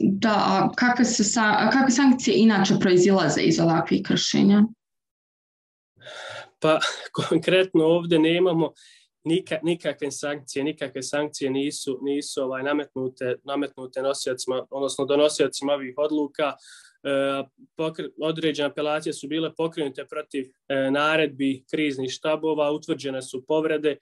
Da, 0.00 0.34
a 0.34 0.70
kakve, 0.76 1.04
se 1.04 1.24
sa, 1.24 1.70
kakve 1.72 1.90
sankcije 1.90 2.36
inače 2.36 2.74
proizilaze 2.80 3.40
iz 3.40 3.60
ovakvih 3.60 4.02
kršenja? 4.04 4.62
Pa 6.60 6.78
konkretno 7.28 7.84
ovdje 7.84 8.18
nemamo 8.18 8.72
nika, 9.24 9.58
nikakve 9.62 10.10
sankcije, 10.10 10.64
nikakve 10.64 11.02
sankcije 11.02 11.50
nisu 11.50 11.98
nisu 12.02 12.42
ovaj 12.42 12.62
nametnute 12.62 13.36
nametnute 13.44 14.02
nosiocima, 14.02 14.66
odnosno 14.70 15.04
donosiocima 15.04 15.72
ovih 15.72 15.94
odluka. 15.96 16.52
E, 17.02 17.44
pokre, 17.76 18.08
određene 18.20 18.68
apelacije 18.68 19.12
su 19.12 19.28
bile 19.28 19.54
pokrenute 19.54 20.06
protiv 20.06 20.44
e, 20.68 20.90
naredbi 20.90 21.64
kriznih 21.70 22.10
štabova, 22.10 22.72
utvrđene 22.72 23.22
su 23.22 23.44
povrede, 23.46 23.96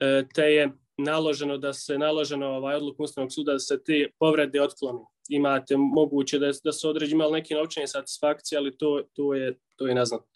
e, 0.00 0.24
te 0.34 0.42
je 0.42 0.70
naloženo 0.98 1.58
da 1.58 1.72
se 1.72 1.98
naloženo 1.98 2.46
ovaj 2.46 2.76
odluk 2.76 3.00
Ustavnog 3.00 3.32
suda 3.32 3.52
da 3.52 3.58
se 3.58 3.82
te 3.82 4.08
povrede 4.18 4.62
otkloni. 4.62 5.00
Imate 5.28 5.76
moguće 5.76 6.38
da, 6.38 6.50
da 6.64 6.72
su 6.72 6.88
određeni 6.88 7.22
neki 7.32 7.54
novčani 7.54 7.88
satisfakcije, 7.88 8.58
ali 8.58 8.76
to, 8.76 9.02
to 9.12 9.34
je 9.34 9.58
to 9.76 9.86
je 9.86 9.94
neznatno. 9.94 10.29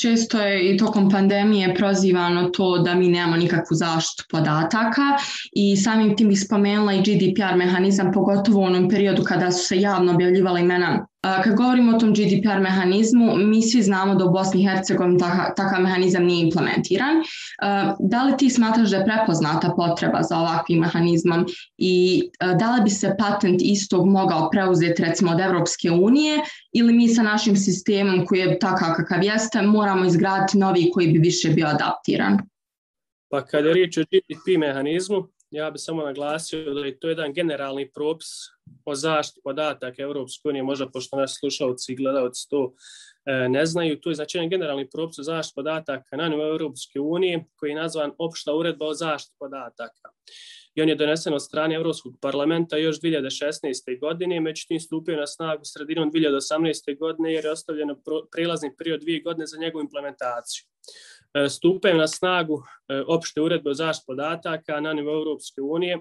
Često 0.00 0.38
je 0.38 0.74
i 0.74 0.76
tokom 0.76 1.10
pandemije 1.10 1.74
prozivano 1.74 2.48
to 2.48 2.78
da 2.78 2.94
mi 2.94 3.08
nemamo 3.08 3.36
nikakvu 3.36 3.74
zaštitu 3.74 4.24
podataka 4.30 5.02
i 5.52 5.76
samim 5.76 6.16
tim 6.16 6.28
bih 6.28 6.40
spomenula 6.40 6.92
i 6.92 7.00
GDPR 7.00 7.56
mehanizam, 7.56 8.12
pogotovo 8.12 8.60
u 8.60 8.64
onom 8.64 8.88
periodu 8.88 9.22
kada 9.22 9.50
su 9.50 9.66
se 9.66 9.80
javno 9.80 10.12
objavljivala 10.12 10.58
imena 10.58 11.06
Kad 11.44 11.54
govorimo 11.56 11.96
o 11.96 11.98
tom 11.98 12.12
GDPR 12.12 12.60
mehanizmu, 12.60 13.36
mi 13.36 13.62
svi 13.62 13.82
znamo 13.82 14.14
da 14.14 14.24
u 14.24 14.30
Bosni 14.30 14.60
i 14.60 14.68
Hercegovini 14.68 15.18
takav 15.56 15.82
mehanizam 15.82 16.24
nije 16.24 16.44
implementiran. 16.46 17.16
Da 17.98 18.24
li 18.24 18.36
ti 18.36 18.50
smatraš 18.50 18.90
da 18.90 18.96
je 18.96 19.04
prepoznata 19.04 19.74
potreba 19.76 20.22
za 20.22 20.38
ovakvim 20.38 20.78
mehanizmom 20.78 21.46
i 21.78 22.22
da 22.58 22.74
li 22.74 22.82
bi 22.84 22.90
se 22.90 23.14
patent 23.18 23.60
istog 23.62 24.06
mogao 24.06 24.50
preuzeti 24.50 25.02
recimo 25.02 25.30
od 25.30 25.40
Evropske 25.40 25.90
unije 25.90 26.38
ili 26.72 26.92
mi 26.92 27.08
sa 27.08 27.22
našim 27.22 27.56
sistemom 27.56 28.26
koji 28.26 28.40
je 28.40 28.58
takav 28.58 28.94
kakav 28.96 29.24
jeste 29.24 29.62
moramo 29.62 30.04
izgraditi 30.04 30.58
novi 30.58 30.90
koji 30.94 31.08
bi 31.08 31.18
više 31.18 31.48
bio 31.48 31.66
adaptiran? 31.66 32.38
Pa 33.30 33.44
kada 33.44 33.68
je 33.68 33.74
riječ 33.74 33.98
o 33.98 34.02
GDP 34.02 34.58
mehanizmu, 34.58 35.28
ja 35.50 35.70
bih 35.70 35.80
samo 35.82 36.02
naglasio 36.02 36.74
da 36.74 36.80
je 36.80 36.98
to 36.98 37.08
jedan 37.08 37.32
generalni 37.32 37.90
propis 37.92 38.28
o 38.84 38.94
zaštiti 38.94 39.40
podataka 39.44 40.02
Evropske 40.02 40.48
unije, 40.48 40.62
možda 40.62 40.88
pošto 40.88 41.16
nas 41.16 41.36
slušalci 41.40 41.92
i 41.92 41.96
gledalci 41.96 42.48
to 42.50 42.74
e, 43.26 43.48
ne 43.48 43.66
znaju, 43.66 44.00
to 44.00 44.10
je 44.10 44.14
znači 44.14 44.38
jedan 44.38 44.50
generalni 44.50 44.90
propis 44.90 45.18
o 45.18 45.22
zaštiti 45.22 45.54
podataka 45.54 46.16
na 46.16 46.28
nivou 46.28 46.48
Evropske 46.48 47.00
unije 47.00 47.44
koji 47.56 47.70
je 47.70 47.76
nazvan 47.76 48.12
opšta 48.18 48.54
uredba 48.54 48.86
o 48.86 48.94
zaštiti 48.94 49.36
podataka. 49.38 50.10
I 50.74 50.82
on 50.82 50.88
je 50.88 50.94
donesen 50.94 51.34
od 51.34 51.44
strane 51.44 51.74
Evropskog 51.74 52.14
parlamenta 52.20 52.76
još 52.76 53.00
2016. 53.00 54.00
godine, 54.00 54.40
međutim 54.40 54.80
stupio 54.80 55.16
na 55.16 55.26
snagu 55.26 55.64
sredinom 55.64 56.12
2018. 56.12 56.98
godine 56.98 57.32
jer 57.32 57.44
je 57.44 57.50
ostavljeno 57.50 57.98
prelazni 58.32 58.76
period 58.76 59.00
dvije 59.00 59.20
godine 59.20 59.46
za 59.46 59.58
njegovu 59.58 59.82
implementaciju. 59.82 60.64
E, 61.34 61.94
na 61.94 62.06
snagu 62.06 62.62
e, 62.88 63.02
opšte 63.06 63.40
uredbe 63.40 63.70
o 63.70 63.74
zaštiti 63.74 64.06
podataka 64.06 64.80
na 64.80 64.92
nivou 64.92 65.14
Europske 65.14 65.60
unije. 65.60 66.00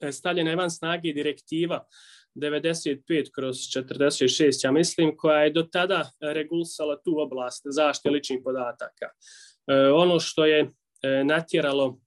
E, 0.00 0.12
stavljena 0.12 0.50
je 0.50 0.56
van 0.56 0.70
snage 0.70 1.12
direktiva 1.12 1.84
95 2.34 3.30
kroz 3.34 3.56
46, 3.56 4.64
ja 4.64 4.72
mislim, 4.72 5.16
koja 5.16 5.42
je 5.42 5.50
do 5.50 5.62
tada 5.62 6.10
regulisala 6.20 7.00
tu 7.04 7.18
oblast 7.18 7.62
zaštite 7.64 8.10
ličnih 8.10 8.40
podataka. 8.44 9.06
E, 9.66 9.74
ono 9.90 10.20
što 10.20 10.46
je 10.46 10.70
natjeralo 11.24 11.98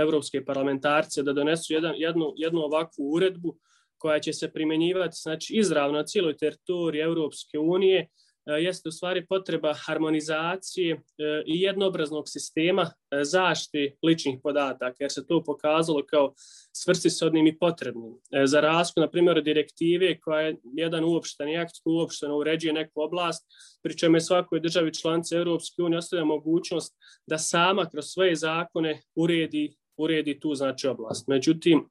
evropske 0.00 0.44
parlamentarce 0.44 1.22
da 1.22 1.32
donesu 1.32 1.72
jedan, 1.72 1.94
jednu, 1.96 2.32
jednu 2.36 2.60
ovakvu 2.60 3.12
uredbu 3.12 3.58
koja 3.98 4.20
će 4.20 4.32
se 4.32 4.52
primjenjivati 4.52 5.16
znači, 5.22 5.54
izravno 5.56 5.98
na 5.98 6.04
cijeloj 6.04 6.36
teritoriji 6.36 7.00
Europske 7.00 7.58
unije, 7.58 8.08
E, 8.48 8.52
jeste 8.52 8.88
u 8.88 8.92
stvari 8.92 9.26
potreba 9.26 9.74
harmonizacije 9.74 10.94
e, 10.94 10.98
i 11.46 11.60
jednobraznog 11.60 12.24
sistema 12.28 12.82
e, 12.82 13.24
zaštite 13.24 13.96
ličnih 14.06 14.38
podataka, 14.42 14.96
jer 15.00 15.12
se 15.12 15.26
to 15.26 15.42
pokazalo 15.44 16.06
kao 16.06 16.32
svrsishodnim 16.72 17.46
i 17.46 17.58
potrebnim. 17.58 18.14
Za 18.44 18.60
razliku, 18.60 19.00
na 19.00 19.10
primjer, 19.10 19.42
direktive 19.42 20.20
koja 20.20 20.40
je 20.40 20.56
jedan 20.76 21.04
uopšteni 21.04 21.58
akt 21.58 21.72
koji 21.84 21.94
uopšteno 21.94 22.36
uređuje 22.36 22.72
neku 22.72 23.00
oblast, 23.00 23.46
pri 23.82 23.98
čemu 23.98 24.16
je 24.16 24.20
svakoj 24.20 24.60
državi 24.60 24.94
članice 24.94 25.36
Europske 25.36 25.82
unije 25.82 25.98
ostavlja 25.98 26.24
mogućnost 26.24 26.96
da 27.26 27.38
sama 27.38 27.86
kroz 27.90 28.04
svoje 28.06 28.36
zakone 28.36 29.02
uredi, 29.14 29.76
uredi 29.96 30.40
tu 30.40 30.54
znači 30.54 30.86
oblast. 30.88 31.28
Međutim, 31.28 31.88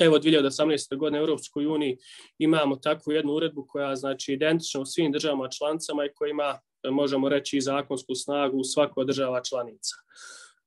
Evo, 0.00 0.18
2018. 0.18 0.96
godine 0.96 1.20
u 1.20 1.22
Europskoj 1.22 1.66
uniji 1.66 1.98
imamo 2.38 2.76
takvu 2.76 3.12
jednu 3.12 3.32
uredbu 3.32 3.66
koja 3.68 3.96
znači 3.96 4.32
identična 4.32 4.80
u 4.80 4.86
svim 4.86 5.12
državama 5.12 5.48
članicama 5.48 6.04
i 6.04 6.12
koja 6.14 6.30
ima, 6.30 6.58
možemo 6.90 7.28
reći, 7.28 7.56
i 7.56 7.60
zakonsku 7.60 8.14
snagu 8.14 8.58
u 8.58 8.64
svakoj 8.64 9.04
država 9.04 9.42
članica. 9.42 9.94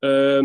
E, 0.02 0.42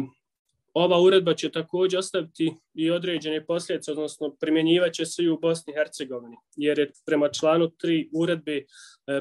ova 0.74 1.00
uredba 1.00 1.34
će 1.34 1.50
također 1.50 1.98
ostaviti 1.98 2.54
i 2.74 2.90
određene 2.90 3.46
posljedice, 3.46 3.92
odnosno 3.92 4.36
primjenjivaće 4.40 5.06
se 5.06 5.22
i 5.22 5.28
u 5.28 5.38
Bosni 5.38 5.72
i 5.72 5.76
Hercegovini, 5.76 6.36
jer 6.56 6.78
je 6.78 6.90
prema 7.06 7.28
članu 7.28 7.70
3 7.84 8.08
uredbe 8.12 8.56
e, 8.56 8.64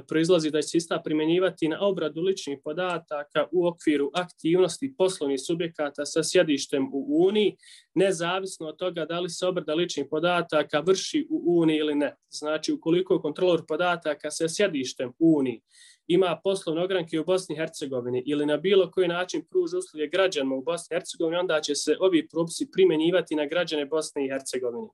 proizlazi 0.07 0.51
da 0.51 0.61
će 0.61 0.67
se 0.67 0.77
ista 0.77 1.01
primjenjivati 1.05 1.67
na 1.67 1.77
obradu 1.81 2.21
ličnih 2.21 2.59
podataka 2.63 3.47
u 3.51 3.67
okviru 3.67 4.11
aktivnosti 4.13 4.93
poslovnih 4.97 5.39
subjekata 5.47 6.05
sa 6.05 6.23
sjedištem 6.23 6.89
u 6.93 7.25
Uniji, 7.27 7.55
nezavisno 7.95 8.67
od 8.67 8.77
toga 8.77 9.05
da 9.05 9.19
li 9.19 9.29
se 9.29 9.47
obrada 9.47 9.73
ličnih 9.73 10.05
podataka 10.09 10.79
vrši 10.79 11.27
u 11.29 11.59
Uniji 11.59 11.77
ili 11.77 11.95
ne. 11.95 12.15
Znači, 12.29 12.73
ukoliko 12.73 13.21
kontrolor 13.21 13.65
podataka 13.67 14.31
sa 14.31 14.49
sjedištem 14.49 15.09
u 15.19 15.37
Uniji 15.37 15.61
ima 16.09 16.39
poslovne 16.43 16.83
ogranke 16.83 17.19
u 17.19 17.25
Bosni 17.25 17.55
i 17.55 17.57
Hercegovini 17.57 18.23
ili 18.25 18.45
na 18.45 18.57
bilo 18.57 18.91
koji 18.91 19.07
način 19.07 19.45
pruža 19.49 19.77
usluge 19.77 20.07
građanima 20.07 20.55
u 20.55 20.63
Bosni 20.63 20.95
i 20.95 20.95
Hercegovini, 20.95 21.37
onda 21.37 21.61
će 21.61 21.75
se 21.75 21.97
ovi 21.99 22.27
propisi 22.27 22.71
primjenjivati 22.71 23.35
na 23.35 23.45
građane 23.45 23.85
Bosne 23.85 24.25
i 24.25 24.29
Hercegovine. 24.29 24.87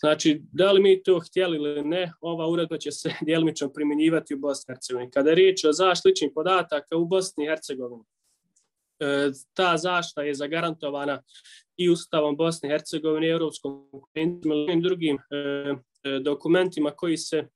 Znači, 0.00 0.42
da 0.52 0.72
li 0.72 0.82
mi 0.82 1.02
to 1.02 1.20
htjeli 1.20 1.56
ili 1.56 1.84
ne, 1.84 2.12
ova 2.20 2.48
uredba 2.48 2.78
će 2.78 2.92
se 2.92 3.14
djelimično 3.26 3.72
primjenjivati 3.72 4.34
u 4.34 4.38
Bosni 4.38 4.72
i 4.72 4.74
Hercegovini. 4.74 5.10
Kada 5.10 5.30
je 5.30 5.36
riječ 5.36 5.64
o 5.64 5.72
zaštličnim 5.72 6.30
podataka 6.34 6.96
u 6.96 7.06
Bosni 7.06 7.44
i 7.44 7.48
Hercegovini, 7.48 8.04
e, 9.00 9.30
ta 9.54 9.76
zašta 9.76 10.22
je 10.22 10.34
zagarantovana 10.34 11.22
i 11.76 11.90
Ustavom 11.90 12.36
Bosne 12.36 12.68
i 12.68 12.72
Hercegovine, 12.72 13.28
Europskom 13.28 13.88
konvencijom 13.90 14.78
i 14.78 14.82
drugim 14.82 15.16
e, 15.16 15.36
e, 15.36 16.18
dokumentima 16.20 16.90
koji 16.90 17.16
se, 17.16 17.48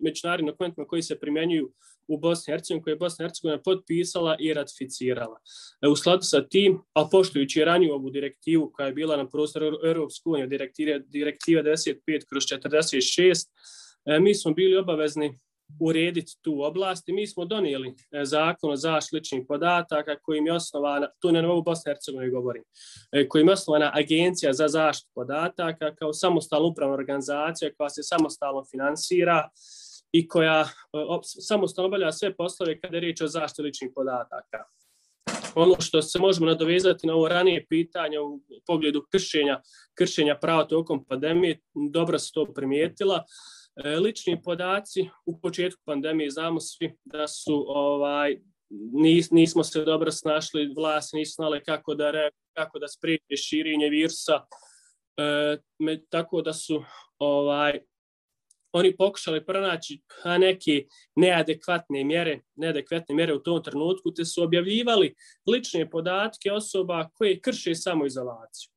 međunarodnim 0.00 0.46
dokumentima 0.46 0.86
koji 0.86 1.02
se 1.02 1.20
primjenjuju 1.20 1.72
u 2.08 2.18
Bosni 2.18 2.50
i 2.50 2.54
Hercegovini 2.54 2.82
koje 2.82 2.92
je 2.92 2.96
Bosna 2.96 3.24
i 3.24 3.28
Hercegovina 3.28 3.62
potpisala 3.62 4.36
i 4.38 4.54
ratificirala. 4.54 5.38
E, 5.82 5.88
u 5.88 5.96
skladu 5.96 6.22
sa 6.22 6.48
tim, 6.48 6.82
a 6.94 7.08
poštujući 7.12 7.64
raniju 7.64 7.94
ovu 7.94 8.10
direktivu 8.10 8.70
koja 8.74 8.86
je 8.86 8.92
bila 8.92 9.16
na 9.16 9.28
prostoru 9.28 9.78
Europske 9.84 10.28
unije, 10.28 10.46
direktiva, 10.46 10.98
direktiva 10.98 11.62
95 11.62 12.26
kroz 12.28 12.42
46, 12.42 13.48
e, 14.06 14.20
mi 14.20 14.34
smo 14.34 14.52
bili 14.52 14.76
obavezni 14.76 15.38
urediti 15.80 16.32
tu 16.42 16.62
oblast 16.62 17.08
i 17.08 17.12
mi 17.12 17.26
smo 17.26 17.44
donijeli 17.44 17.88
e, 17.88 18.24
zakon 18.24 18.70
o 18.72 18.76
zaštiti 18.76 19.16
ličnih 19.16 19.44
podataka 19.48 20.18
kojim 20.22 20.46
je 20.46 20.52
osnovana, 20.52 21.08
tu 21.20 21.32
ne 21.32 21.42
novu 21.42 21.62
Bosne 21.62 21.90
i 21.90 21.94
Hercegovini 21.94 22.30
govorim, 22.30 22.62
kojim 23.28 23.48
je 23.48 23.52
osnovana 23.52 23.90
agencija 23.94 24.52
za 24.52 24.68
zaštitu 24.68 25.10
podataka 25.14 25.94
kao 25.94 26.12
samostalna 26.12 26.66
upravna 26.66 26.94
organizacija 26.94 27.74
koja 27.76 27.90
se 27.90 28.02
samostalno 28.02 28.64
finansira, 28.70 29.48
i 30.14 30.28
koja 30.28 30.68
samostalno 31.22 31.86
obavlja 31.86 32.12
sve 32.12 32.36
poslove 32.36 32.80
kada 32.80 32.96
je 32.96 33.00
riječ 33.00 33.20
o 33.20 33.28
zaštiti 33.28 33.62
ličnih 33.62 33.90
podataka. 33.94 34.64
Ono 35.54 35.76
što 35.80 36.02
se 36.02 36.18
možemo 36.18 36.46
nadovezati 36.46 37.06
na 37.06 37.14
ovo 37.14 37.28
ranije 37.28 37.66
pitanje 37.68 38.20
u 38.20 38.40
pogledu 38.66 39.06
kršenja, 39.12 39.60
kršenja 39.94 40.38
prava 40.40 40.64
tokom 40.64 41.04
pandemije, 41.04 41.60
dobro 41.90 42.18
se 42.18 42.30
to 42.34 42.46
primijetila. 42.54 43.24
E, 43.84 43.96
lični 43.96 44.42
podaci 44.42 45.08
u 45.26 45.40
početku 45.40 45.82
pandemije 45.84 46.30
znamo 46.30 46.60
svi 46.60 46.94
da 47.04 47.28
su 47.28 47.64
ovaj 47.68 48.38
nis, 48.92 49.30
nismo 49.30 49.64
se 49.64 49.84
dobro 49.84 50.10
snašli, 50.10 50.74
vlast 50.76 51.12
nisu 51.12 51.34
znali 51.34 51.62
kako 51.64 51.94
da 51.94 52.10
re, 52.10 52.30
kako 52.56 52.78
da 52.78 52.88
spriječe 52.88 53.36
širenje 53.36 53.88
virusa. 53.88 54.40
E, 55.16 55.56
me, 55.78 56.04
tako 56.10 56.42
da 56.42 56.52
su 56.52 56.84
ovaj 57.18 57.80
oni 58.74 58.96
pokušali 58.96 59.44
pronaći 59.44 60.00
neke 60.38 60.84
neadekvatne 61.16 62.04
mjere, 62.04 62.40
neadekvatne 62.56 63.14
mjere 63.14 63.34
u 63.34 63.42
tom 63.42 63.62
trenutku, 63.62 64.14
te 64.14 64.24
su 64.24 64.42
objavljivali 64.42 65.14
lične 65.46 65.90
podatke 65.90 66.52
osoba 66.52 67.08
koje 67.14 67.40
krše 67.40 67.74
samoizolaciju. 67.74 68.70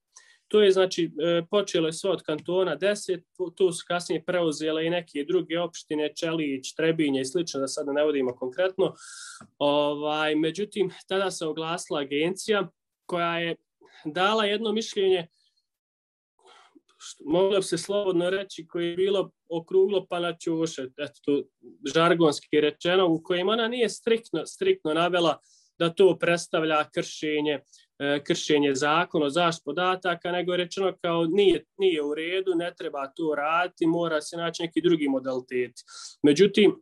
To 0.48 0.62
je 0.62 0.72
znači 0.72 1.04
e, 1.06 1.42
počelo 1.50 1.88
je 1.88 1.94
sve 1.94 2.10
od 2.10 2.24
kantona 2.24 2.78
10, 2.78 3.22
tu 3.56 3.72
su 3.72 3.86
kasnije 3.88 4.24
preuzele 4.24 4.86
i 4.86 4.90
neke 4.90 5.26
druge 5.28 5.60
opštine, 5.60 6.14
Čelić, 6.16 6.74
Trebinje 6.74 7.22
i 7.22 7.26
slično, 7.26 7.60
da 7.60 7.68
sad 7.68 7.88
ne 7.88 8.04
vodimo 8.04 8.36
konkretno. 8.36 8.94
Ovaj, 9.58 10.36
međutim, 10.36 10.92
tada 11.08 11.32
se 11.32 11.46
oglasila 11.46 12.00
agencija 12.00 12.70
koja 13.06 13.40
je 13.40 13.56
dala 14.06 14.46
jedno 14.46 14.72
mišljenje 14.72 15.28
moglo 17.26 17.58
bi 17.58 17.64
se 17.64 17.78
slobodno 17.78 18.30
reći, 18.30 18.68
koje 18.68 18.90
je 18.90 18.96
bilo 18.96 19.32
okruglo 19.50 20.06
pa 20.10 20.20
na 20.20 20.38
čuše, 20.38 20.82
eto, 20.98 21.44
žargonski 21.94 22.62
rečeno, 22.62 23.08
u 23.08 23.22
kojim 23.24 23.50
ona 23.50 23.68
nije 23.68 23.90
striktno, 23.90 24.46
striktno 24.46 24.94
navela 24.94 25.38
da 25.80 25.90
to 25.90 26.18
predstavlja 26.20 26.90
kršenje, 26.90 27.60
e, 28.00 28.24
kršenje 28.24 28.76
zakona 28.76 29.26
o 29.26 29.30
zašt 29.30 29.62
podataka, 29.66 30.32
nego 30.32 30.54
je 30.54 30.58
rečeno 30.58 30.94
kao 31.02 31.26
nije, 31.26 31.66
nije 31.78 32.04
u 32.04 32.16
redu, 32.16 32.56
ne 32.56 32.74
treba 32.78 33.08
to 33.16 33.36
raditi, 33.36 33.86
mora 33.86 34.22
se 34.22 34.38
naći 34.38 34.64
neki 34.64 34.82
drugi 34.82 35.08
modalitet. 35.08 35.74
Međutim, 36.24 36.82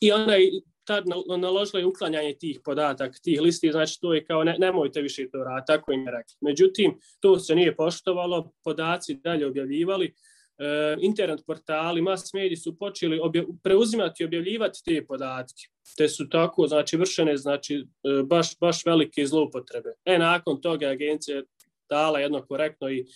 i 0.00 0.12
ona 0.12 0.34
je 0.34 0.62
tad 0.84 1.04
naložila 1.38 1.80
je 1.80 1.86
uklanjanje 1.86 2.34
tih 2.40 2.60
podataka, 2.64 3.18
tih 3.22 3.40
listi, 3.40 3.72
znači 3.72 4.00
to 4.00 4.14
je 4.14 4.24
kao 4.24 4.44
ne, 4.44 4.56
nemojte 4.58 5.02
više 5.02 5.30
to 5.30 5.44
raditi, 5.44 5.66
tako 5.66 5.92
im 5.92 6.00
je 6.00 6.10
rekli. 6.10 6.34
Međutim, 6.40 6.98
to 7.20 7.38
se 7.38 7.54
nije 7.54 7.76
poštovalo, 7.76 8.52
podaci 8.64 9.14
dalje 9.14 9.46
objavljivali, 9.46 10.14
e, 10.58 10.96
internet 11.00 11.40
portali, 11.46 12.02
mass 12.02 12.32
mediji 12.32 12.56
su 12.56 12.78
počeli 12.78 13.20
obje, 13.22 13.46
preuzimati 13.62 14.22
i 14.22 14.26
objavljivati 14.26 14.82
te 14.84 15.06
podatke. 15.06 15.62
Te 15.96 16.08
su 16.08 16.28
tako, 16.28 16.66
znači, 16.66 16.96
vršene, 16.96 17.36
znači, 17.36 17.74
e, 17.74 18.22
baš, 18.22 18.58
baš 18.58 18.86
velike 18.86 19.26
zloupotrebe. 19.26 19.90
E, 20.04 20.18
nakon 20.18 20.60
toga 20.60 20.86
agencija 20.86 21.42
dala 21.88 22.20
jedno 22.20 22.46
korektno 22.46 22.90
i 22.90 23.06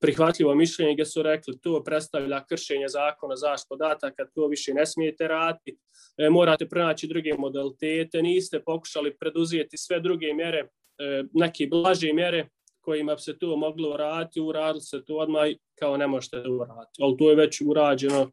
prihvatljivo 0.00 0.54
mišljenje 0.54 0.92
gdje 0.92 1.04
su 1.04 1.22
rekli 1.22 1.60
to 1.60 1.82
predstavlja 1.84 2.44
kršenje 2.44 2.88
zakona 2.88 3.36
zaštitu 3.36 3.68
podataka, 3.68 4.26
to 4.34 4.46
više 4.46 4.74
ne 4.74 4.86
smijete 4.86 5.28
raditi, 5.28 5.78
e, 6.18 6.30
morate 6.30 6.68
pronaći 6.68 7.06
druge 7.06 7.34
modalitete, 7.38 8.22
niste 8.22 8.62
pokušali 8.62 9.16
preduzijeti 9.16 9.76
sve 9.76 10.00
druge 10.00 10.34
mjere, 10.34 10.58
e, 10.58 11.24
neke 11.32 11.66
blaže 11.66 12.12
mjere 12.12 12.48
kojima 12.80 13.14
bi 13.14 13.20
se 13.20 13.38
to 13.38 13.56
moglo 13.56 13.94
uraditi, 13.94 14.40
uradili 14.40 14.80
se 14.80 15.04
to 15.04 15.16
odmah 15.16 15.48
kao 15.78 15.96
ne 15.96 16.06
možete 16.06 16.36
da 16.36 16.50
uraditi. 16.50 17.02
Ali 17.02 17.16
to 17.18 17.30
je 17.30 17.36
već 17.36 17.60
urađeno, 17.66 18.30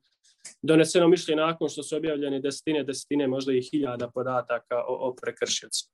doneseno 0.61 1.07
mišljenje 1.07 1.41
nakon 1.41 1.69
što 1.69 1.83
su 1.83 1.95
objavljene 1.95 2.39
desetine, 2.39 2.83
desetine, 2.83 3.27
možda 3.27 3.53
i 3.53 3.61
hiljada 3.71 4.11
podataka 4.13 4.77
o, 4.87 4.93
o 5.07 5.15
prekršilcu. 5.21 5.89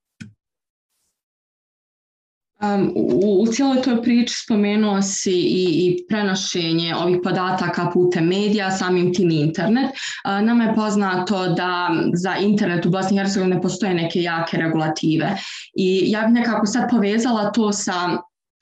Um, 2.63 2.91
u, 2.95 3.41
u 3.41 3.47
cijeloj 3.47 3.81
toj 3.81 4.01
priči 4.03 4.33
spomenuo 4.43 5.01
si 5.01 5.31
i, 5.31 5.63
i 5.85 6.05
prenošenje 6.07 6.95
ovih 6.95 7.17
podataka 7.23 7.89
putem 7.93 8.27
medija, 8.27 8.71
samim 8.71 9.13
tim 9.13 9.31
internet. 9.31 9.85
Uh, 9.85 10.45
nama 10.45 10.63
je 10.63 10.75
poznato 10.75 11.47
da 11.47 11.89
za 12.13 12.35
internet 12.35 12.85
u 12.85 12.89
Bosni 12.89 13.15
i 13.15 13.19
Hercegovini 13.19 13.55
ne 13.55 13.61
postoje 13.61 13.93
neke 13.93 14.21
jake 14.21 14.57
regulative. 14.57 15.37
I 15.77 16.11
ja 16.11 16.21
bih 16.21 16.33
nekako 16.33 16.65
sad 16.65 16.89
povezala 16.89 17.51
to 17.51 17.71
sa 17.71 18.17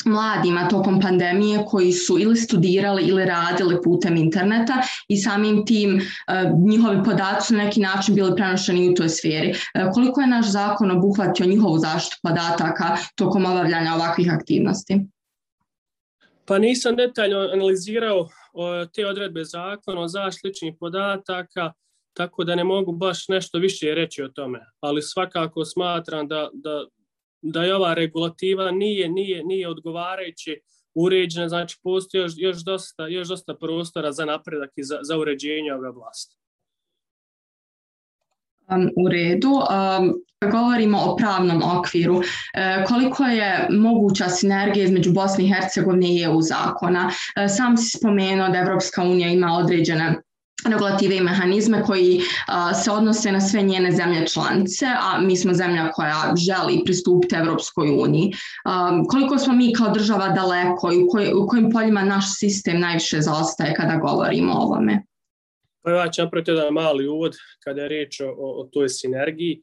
mladima 0.05 0.67
tokom 0.67 1.01
pandemije 1.01 1.65
koji 1.67 1.91
su 1.91 2.19
ili 2.19 2.35
studirali 2.35 3.03
ili 3.03 3.25
radili 3.25 3.81
putem 3.83 4.17
interneta 4.17 4.73
i 5.07 5.17
samim 5.17 5.65
tim 5.65 5.97
e, 5.97 6.01
njihovi 6.67 7.03
podaci 7.03 7.53
na 7.53 7.63
neki 7.63 7.79
način 7.79 8.15
bili 8.15 8.35
prenošeni 8.35 8.89
u 8.89 8.93
toj 8.93 9.09
sferi. 9.09 9.49
E, 9.49 9.55
koliko 9.93 10.21
je 10.21 10.27
naš 10.27 10.45
zakon 10.45 10.91
obuhvatio 10.91 11.45
njihovu 11.45 11.77
zaštitu 11.77 12.17
podataka 12.23 12.97
tokom 13.15 13.45
obavljanja 13.45 13.95
ovakvih 13.95 14.33
aktivnosti? 14.33 15.01
Pa 16.45 16.57
nisam 16.57 16.95
detaljno 16.95 17.39
analizirao 17.53 18.27
te 18.93 19.05
odredbe 19.05 19.43
zakona 19.43 20.01
o 20.01 20.07
zaštiti 20.07 20.47
ličnih 20.47 20.73
podataka, 20.79 21.73
tako 22.13 22.43
da 22.43 22.55
ne 22.55 22.63
mogu 22.63 22.91
baš 22.91 23.27
nešto 23.27 23.57
više 23.57 23.95
reći 23.95 24.23
o 24.23 24.27
tome. 24.27 24.59
Ali 24.79 25.01
svakako 25.01 25.65
smatram 25.65 26.27
da, 26.27 26.49
da, 26.53 26.85
da 27.41 27.63
je 27.63 27.75
ova 27.75 27.93
regulativa 27.93 28.71
nije 28.71 29.09
nije 29.09 29.43
nije 29.43 29.69
odgovarajuće 29.69 30.57
uređena, 30.95 31.49
znači 31.49 31.79
postoji 31.83 32.21
još, 32.21 32.33
još, 32.37 32.57
dosta, 32.63 33.07
još 33.07 33.27
dosta 33.27 33.55
prostora 33.55 34.11
za 34.11 34.25
napredak 34.25 34.71
i 34.75 34.83
za, 34.83 34.99
za 35.01 35.17
uređenje 35.17 35.73
ove 35.73 35.91
vlasti. 35.91 36.35
Um, 38.69 38.89
u 38.97 39.09
redu. 39.09 39.49
Um, 39.49 40.13
govorimo 40.51 40.97
o 40.97 41.15
pravnom 41.15 41.61
okviru. 41.77 42.21
E, 42.53 42.83
koliko 42.87 43.23
je 43.23 43.67
moguća 43.71 44.29
sinergija 44.29 44.85
između 44.85 45.11
Bosne 45.11 45.43
i 45.43 45.53
Hercegovine 45.53 46.15
i 46.15 46.23
EU 46.23 46.41
zakona? 46.41 47.11
E, 47.35 47.47
sam 47.47 47.77
si 47.77 47.97
spomenuo 47.97 48.49
da 48.49 48.57
Evropska 48.57 49.03
unija 49.03 49.29
ima 49.29 49.57
određene 49.57 50.15
regulative 50.65 51.15
i 51.15 51.21
mehanizme 51.21 51.83
koji 51.83 52.21
a, 52.47 52.73
se 52.73 52.91
odnose 52.91 53.31
na 53.31 53.41
sve 53.41 53.61
njene 53.61 53.91
zemlje 53.91 54.27
članice, 54.27 54.85
a 54.85 55.21
mi 55.21 55.37
smo 55.37 55.53
zemlja 55.53 55.91
koja 55.91 56.33
želi 56.35 56.81
pristupiti 56.85 57.35
Evropskoj 57.35 57.89
uniji. 57.89 58.31
A, 58.65 59.03
koliko 59.09 59.37
smo 59.37 59.53
mi 59.53 59.73
kao 59.73 59.89
država 59.89 60.29
daleko 60.29 60.91
i 60.93 61.03
u, 61.03 61.07
koj, 61.09 61.33
u 61.33 61.47
kojim 61.47 61.71
poljima 61.71 62.03
naš 62.03 62.25
sistem 62.39 62.79
najviše 62.79 63.21
zaostaje 63.21 63.73
kada 63.73 63.95
govorimo 63.95 64.53
o 64.53 64.61
ovome? 64.61 65.03
Pa 65.83 65.91
ja 65.91 66.11
ću 66.11 66.21
napraviti 66.21 66.51
jedan 66.51 66.73
mali 66.73 67.07
uvod 67.07 67.35
kada 67.63 67.81
je 67.81 67.89
reč 67.89 68.19
o, 68.19 68.33
o 68.37 68.69
toj 68.73 68.89
sinergiji 68.89 69.61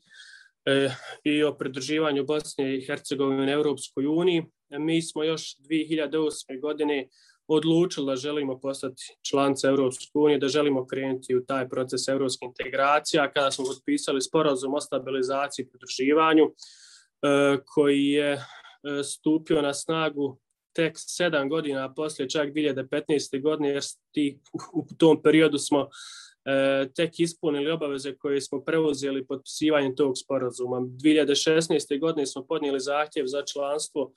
e, 0.65 0.91
i 1.25 1.43
o 1.45 1.55
pridruživanju 1.55 2.25
Bosne 2.25 2.77
i 2.77 2.87
Hercegovine 2.87 3.47
u 3.47 3.51
Evropskoj 3.51 4.07
uniji. 4.07 4.45
Mi 4.79 5.03
smo 5.03 5.25
još 5.25 5.57
2008. 5.71 6.61
godine 6.61 7.09
odlučili 7.49 8.07
da 8.07 8.17
želimo 8.17 8.61
postati 8.61 9.03
članca 9.23 9.69
Europske 9.69 10.11
unije, 10.15 10.39
da 10.39 10.49
želimo 10.49 10.87
krenuti 10.87 11.37
u 11.37 11.45
taj 11.45 11.69
proces 11.69 12.09
evropske 12.09 12.45
integracije, 12.45 13.31
kada 13.35 13.51
smo 13.51 13.65
potpisali 13.65 14.23
sporazum 14.23 14.75
o 14.75 14.81
stabilizaciji 14.81 15.65
i 15.65 15.69
pridruživanju, 15.69 16.45
e, 16.45 17.59
koji 17.67 18.07
je 18.07 18.33
e, 18.33 18.41
stupio 19.03 19.63
na 19.63 19.75
snagu 19.75 20.39
tek 20.75 20.93
sedam 20.97 21.49
godina 21.49 21.95
poslije 21.95 22.29
čak 22.29 22.49
2015. 22.49 23.43
godine, 23.43 23.69
jer 23.69 23.83
ti, 24.13 24.41
u 24.73 24.87
tom 24.99 25.23
periodu 25.23 25.59
smo 25.59 25.89
e, 26.45 26.89
tek 26.95 27.21
ispunili 27.21 27.71
obaveze 27.71 28.17
koje 28.17 28.41
smo 28.41 28.61
preuzeli 28.65 29.27
potpisivanjem 29.27 29.97
tog 29.97 30.15
sporazuma. 30.25 30.77
2016. 30.77 32.01
godine 32.01 32.27
smo 32.27 32.47
podnijeli 32.47 32.81
zahtjev 32.81 33.27
za 33.27 33.43
članstvo 33.53 34.13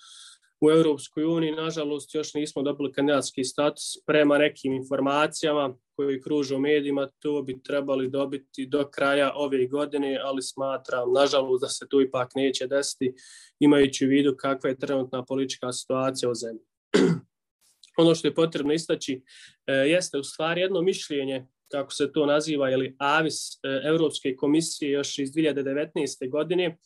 u 0.61 0.71
Europskoj 0.71 1.23
uniji, 1.23 1.51
nažalost, 1.51 2.15
još 2.15 2.33
nismo 2.33 2.61
dobili 2.61 2.93
kandidatski 2.93 3.43
status 3.43 3.83
prema 4.05 4.37
nekim 4.37 4.73
informacijama 4.73 5.77
koji 5.95 6.21
kruže 6.21 6.55
u 6.55 6.59
medijima, 6.59 7.09
to 7.19 7.41
bi 7.41 7.63
trebali 7.63 8.09
dobiti 8.09 8.65
do 8.65 8.89
kraja 8.89 9.31
ove 9.35 9.67
godine, 9.67 10.19
ali 10.23 10.41
smatram, 10.41 11.13
nažalost, 11.13 11.61
da 11.61 11.69
se 11.69 11.87
to 11.89 12.01
ipak 12.01 12.35
neće 12.35 12.67
desiti, 12.67 13.13
imajući 13.59 14.05
u 14.05 14.09
vidu 14.09 14.35
kakva 14.37 14.69
je 14.69 14.79
trenutna 14.79 15.25
politička 15.25 15.71
situacija 15.73 16.29
u 16.29 16.35
zemlji. 16.35 16.63
ono 18.01 18.15
što 18.15 18.27
je 18.27 18.35
potrebno 18.35 18.73
istaći 18.73 19.21
e, 19.67 19.73
jeste 19.73 20.17
u 20.17 20.23
stvari 20.23 20.61
jedno 20.61 20.81
mišljenje, 20.81 21.47
kako 21.71 21.91
se 21.91 22.11
to 22.11 22.25
naziva, 22.25 22.71
ili 22.71 22.95
AVIS 22.99 23.53
e, 23.53 23.57
Europske 23.83 24.35
komisije 24.35 24.91
još 24.91 25.19
iz 25.19 25.31
2019. 25.31 26.29
godine, 26.29 26.77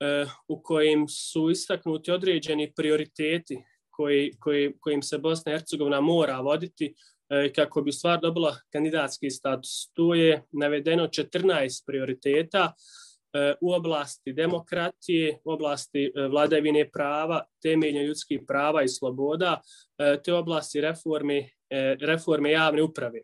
E, 0.00 0.26
u 0.48 0.62
kojim 0.62 1.08
su 1.08 1.50
istaknuti 1.50 2.10
određeni 2.10 2.72
prioriteti 2.76 3.64
koji, 3.90 4.32
koji, 4.40 4.74
kojim 4.80 5.02
se 5.02 5.18
Bosna 5.18 5.52
i 5.52 5.54
Hercegovina 5.54 6.00
mora 6.00 6.40
voditi 6.40 6.94
e, 7.28 7.52
kako 7.52 7.82
bi 7.82 7.92
stvar 7.92 8.20
dobila 8.20 8.56
kandidatski 8.72 9.30
status. 9.30 9.92
Tu 9.92 10.14
je 10.14 10.42
navedeno 10.52 11.06
14 11.06 11.84
prioriteta 11.86 12.72
e, 13.32 13.54
u 13.60 13.72
oblasti 13.72 14.32
demokratije, 14.32 15.38
u 15.44 15.50
oblasti 15.52 16.12
vladavine 16.30 16.90
prava, 16.90 17.44
temelja 17.62 18.02
ljudskih 18.02 18.40
prava 18.46 18.82
i 18.82 18.88
sloboda, 18.88 19.60
te 20.24 20.34
oblasti 20.34 20.80
reforme, 20.80 21.48
reforme 22.00 22.50
javne 22.50 22.82
uprave. 22.82 23.20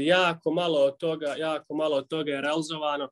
Jako 0.00 0.50
malo 0.50 0.78
od 0.78 0.98
toga, 0.98 1.34
jako 1.38 1.74
malo 1.74 1.96
od 1.96 2.08
toga 2.08 2.32
je 2.32 2.40
realizovano. 2.40 3.08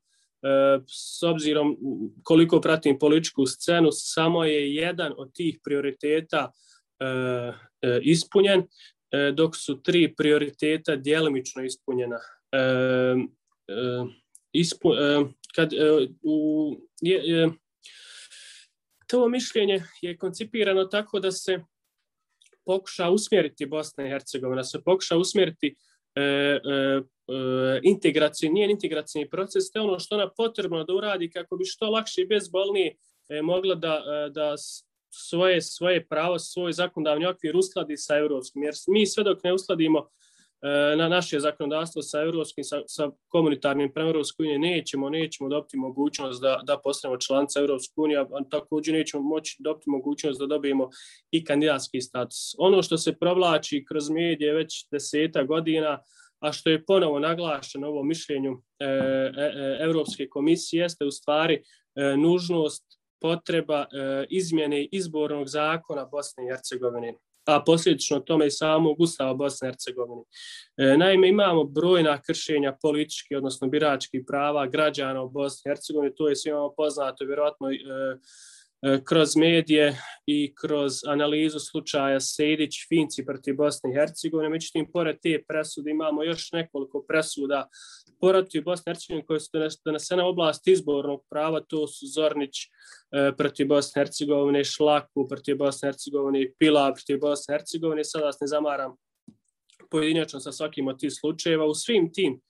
E, 0.47 0.79
s 0.87 1.23
obzirom 1.23 1.77
koliko 2.23 2.61
pratim 2.61 2.99
političku 2.99 3.45
scenu, 3.45 3.89
samo 3.91 4.43
je 4.43 4.75
jedan 4.75 5.13
od 5.17 5.33
tih 5.33 5.59
prioriteta 5.63 6.51
e, 6.99 7.05
e, 7.81 7.99
ispunjen. 8.01 8.67
dok 9.33 9.55
su 9.55 9.81
tri 9.81 10.13
prioriteta 10.17 10.95
djelimično 10.95 11.63
ispunjena. 11.63 12.19
Ispu, 14.51 14.89
kad, 15.55 15.73
u, 16.23 16.75
je, 17.01 17.21
je, 17.23 17.49
to 19.07 19.29
mišljenje 19.29 19.83
je 20.01 20.17
koncipirano 20.17 20.85
tako 20.85 21.19
da 21.19 21.31
se 21.31 21.59
pokuša 22.65 23.09
usmjeriti 23.09 23.65
Bosna 23.65 24.05
i 24.05 24.09
Hercegovina, 24.09 24.63
se 24.63 24.83
pokuša 24.85 25.17
usmjeriti 25.17 25.75
e, 26.15 26.21
e, 26.21 27.01
E, 27.29 27.79
integracijni, 27.83 28.61
integraciju, 28.61 28.71
integracijni 28.71 29.29
proces, 29.29 29.71
te 29.71 29.79
ono 29.79 29.99
što 29.99 30.15
ona 30.15 30.29
potrebno 30.29 30.83
da 30.83 30.93
uradi 30.93 31.29
kako 31.29 31.57
bi 31.57 31.65
što 31.65 31.89
lakše 31.89 32.21
i 32.21 32.25
bezbolnije 32.25 32.95
e, 33.29 33.41
mogla 33.41 33.75
da, 33.75 34.03
e, 34.25 34.29
da 34.29 34.55
svoje, 35.09 35.61
svoje 35.61 36.07
pravo, 36.07 36.39
svoj 36.39 36.73
zakonodavni 36.73 37.25
okvir 37.25 37.57
uskladi 37.57 37.97
sa 37.97 38.17
evropskim. 38.17 38.63
Jer 38.63 38.73
mi 38.87 39.05
sve 39.05 39.23
dok 39.23 39.43
ne 39.43 39.53
uskladimo 39.53 39.99
e, 39.99 40.95
na 40.95 41.07
naše 41.07 41.39
zakonodavstvo 41.39 42.01
sa 42.01 42.21
evropskim, 42.21 42.63
sa, 42.63 42.81
sa 42.87 43.09
komunitarnim 43.27 43.93
prema 43.93 44.09
Evropskoj 44.09 44.43
unije 44.43 44.59
nećemo, 44.59 45.09
nećemo 45.09 45.49
dobiti 45.49 45.77
mogućnost 45.77 46.41
da, 46.41 46.61
da 46.63 46.77
postanemo 46.83 47.19
članca 47.19 47.59
Evropske 47.59 47.93
unije, 47.95 48.19
a 48.19 48.25
također 48.51 48.93
nećemo 48.93 49.23
moći 49.23 49.55
dobiti 49.59 49.89
mogućnost 49.89 50.39
da 50.39 50.45
dobijemo 50.45 50.89
i 51.31 51.43
kandidatski 51.43 52.01
status. 52.01 52.55
Ono 52.57 52.83
što 52.83 52.97
se 52.97 53.17
provlači 53.19 53.85
kroz 53.87 54.09
medije 54.09 54.53
već 54.53 54.87
deseta 54.91 55.43
godina, 55.43 55.99
a 56.39 56.51
što 56.51 56.69
je 56.69 56.85
ponovo 56.85 57.19
naglašeno 57.19 57.87
ovo 57.87 58.03
mišljenju 58.03 58.61
e, 58.79 58.85
e, 58.85 58.87
e, 58.87 59.77
Evropske 59.81 60.29
komisije, 60.29 60.81
jeste 60.81 61.05
u 61.05 61.11
stvari 61.11 61.63
e, 61.95 62.17
nužnost 62.17 62.83
potreba 63.21 63.81
e, 63.81 64.25
izmjene 64.29 64.85
izbornog 64.91 65.47
zakona 65.47 66.05
Bosne 66.05 66.45
i 66.45 66.49
Hercegovine 66.49 67.13
a 67.47 67.63
posljedično 67.65 68.19
tome 68.19 68.47
i 68.47 68.51
samog 68.51 68.99
Ustava 68.99 69.33
Bosne 69.33 69.67
i 69.67 69.71
Hercegovine. 69.71 70.21
E, 70.77 70.97
naime, 70.97 71.29
imamo 71.29 71.63
brojna 71.63 72.21
kršenja 72.21 72.77
politički, 72.81 73.35
odnosno 73.35 73.67
biračkih 73.67 74.23
prava 74.27 74.67
građana 74.67 75.21
u 75.23 75.29
Bosni 75.29 75.61
i 75.65 75.69
Hercegovini, 75.69 76.15
to 76.15 76.29
je 76.29 76.35
svima 76.35 76.69
poznato, 76.77 77.25
vjerojatno 77.25 77.71
E, 77.71 77.75
E, 78.81 78.99
kroz 79.03 79.35
medije 79.35 79.97
i 80.25 80.53
kroz 80.55 80.93
analizu 81.07 81.59
slučaja 81.59 82.19
Sejdić, 82.19 82.75
Finci 82.87 83.25
protiv 83.25 83.55
Bosne 83.55 83.91
i 83.91 83.93
Hercegovine. 83.93 84.49
Međutim, 84.49 84.91
pored 84.91 85.17
te 85.21 85.43
presude 85.47 85.91
imamo 85.91 86.23
još 86.23 86.51
nekoliko 86.51 87.05
presuda 87.07 87.67
protiv 88.21 88.63
Bosne 88.63 88.91
i 88.91 88.93
Hercegovine 88.93 89.25
koje 89.25 89.39
su 89.39 89.49
donesene 89.85 90.23
oblast 90.23 90.67
izbornog 90.67 91.25
prava, 91.29 91.61
to 91.61 91.87
su 91.87 92.05
Zornić 92.05 92.55
e, 92.63 93.31
protiv 93.37 93.67
Bosne 93.67 94.01
i 94.01 94.05
Hercegovine, 94.05 94.63
Šlaku 94.63 95.27
protiv 95.27 95.57
Bosne 95.57 95.89
i 95.89 95.91
Hercegovine, 95.91 96.51
Pila 96.59 96.93
protiv 96.93 97.19
Bosne 97.19 97.55
i 97.55 97.57
Hercegovine. 97.57 98.03
Sada 98.03 98.25
vas 98.25 98.39
ne 98.41 98.47
zamaram 98.47 98.95
pojedinačno 99.91 100.39
sa 100.39 100.51
svakim 100.51 100.87
od 100.87 100.99
tih 100.99 101.13
slučajeva. 101.13 101.65
U 101.65 101.73
svim 101.73 102.13
tim 102.13 102.41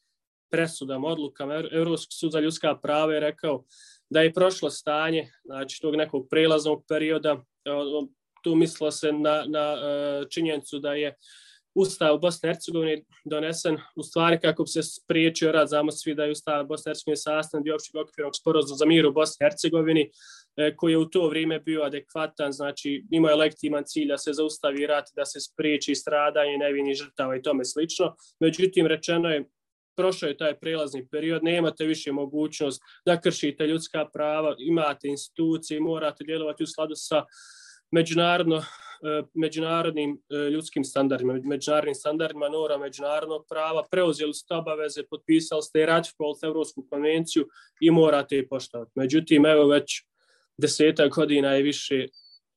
presudama, 0.51 1.07
odlukama, 1.07 1.63
Evropski 1.71 2.15
sud 2.15 2.31
za 2.31 2.39
ljudska 2.39 2.75
prava 2.75 3.13
je 3.13 3.19
rekao 3.19 3.63
da 4.09 4.21
je 4.21 4.33
prošlo 4.33 4.69
stanje, 4.69 5.31
znači 5.45 5.81
tog 5.81 5.95
nekog 5.95 6.27
prelaznog 6.29 6.83
perioda, 6.89 7.43
tu 8.43 8.55
mislilo 8.55 8.91
se 8.91 9.11
na, 9.11 9.43
na 9.47 9.73
e, 9.73 10.23
činjenicu 10.29 10.79
da 10.79 10.93
je 10.93 11.15
Ustav 11.75 12.15
u 12.15 12.19
Bosni 12.19 12.49
i 12.49 12.53
Hercegovini 12.53 13.05
donesen 13.25 13.77
u 13.95 14.03
stvari 14.03 14.39
kako 14.39 14.63
bi 14.63 14.69
se 14.69 14.83
spriječio 14.83 15.51
rad, 15.51 15.67
znamo 15.67 15.91
svi 15.91 16.15
da 16.15 16.23
je 16.23 16.31
Ustav 16.31 16.65
Bosne 16.65 16.89
i 16.89 16.91
Hercegovine 16.91 17.17
sastan 17.17 17.63
dio 17.63 17.75
općeg 17.75 17.95
okvirnog 17.95 18.35
sporozuma 18.35 18.77
za 18.77 18.85
mir 18.85 19.05
u 19.05 19.13
Bosni 19.13 19.35
i 19.39 19.45
Hercegovini, 19.45 20.09
e, 20.57 20.75
koji 20.75 20.91
je 20.91 20.97
u 20.97 21.05
to 21.05 21.27
vrijeme 21.27 21.59
bio 21.59 21.81
adekvatan, 21.81 22.51
znači 22.51 23.05
imao 23.11 23.29
je 23.29 23.35
legitiman 23.35 23.83
cilj 23.85 24.07
da 24.07 24.17
se 24.17 24.33
zaustavi 24.33 24.87
rat, 24.87 25.05
da 25.15 25.25
se 25.25 25.39
spriječi 25.39 25.95
stradanje 25.95 26.57
nevini 26.57 26.95
žrtava 26.95 27.35
i 27.35 27.41
tome 27.41 27.65
slično. 27.65 28.15
Međutim, 28.39 28.87
rečeno 28.87 29.29
je 29.29 29.49
prošao 29.97 30.27
je 30.27 30.37
taj 30.37 30.59
prelazni 30.59 31.07
period, 31.07 31.43
nemate 31.43 31.85
više 31.85 32.11
mogućnost 32.11 32.81
da 33.05 33.21
kršite 33.21 33.67
ljudska 33.67 34.05
prava, 34.13 34.55
imate 34.59 35.07
institucije, 35.07 35.79
morate 35.79 36.23
djelovati 36.23 36.63
u 36.63 36.67
skladu 36.67 36.93
sa 36.95 37.23
međunarodno, 37.91 38.57
e, 38.57 38.63
međunarodnim 39.33 40.21
e, 40.29 40.49
ljudskim 40.49 40.83
standardima, 40.83 41.39
međunarodnim 41.43 41.95
standardima 41.95 42.49
nora 42.49 42.77
međunarodnog 42.77 43.45
prava, 43.49 43.83
preuzeli 43.91 44.33
ste 44.33 44.53
obaveze, 44.53 45.03
potpisali 45.09 45.61
ste 45.61 45.81
i 45.81 45.85
ratifikovali 45.85 46.35
ste 46.35 46.47
Evropsku 46.47 46.87
konvenciju 46.89 47.47
i 47.81 47.91
morate 47.91 48.35
je 48.35 48.47
poštovati. 48.47 48.91
Međutim, 48.95 49.45
evo 49.45 49.67
već 49.67 50.03
deseta 50.57 51.07
godina 51.07 51.57
i 51.57 51.63
više 51.63 52.07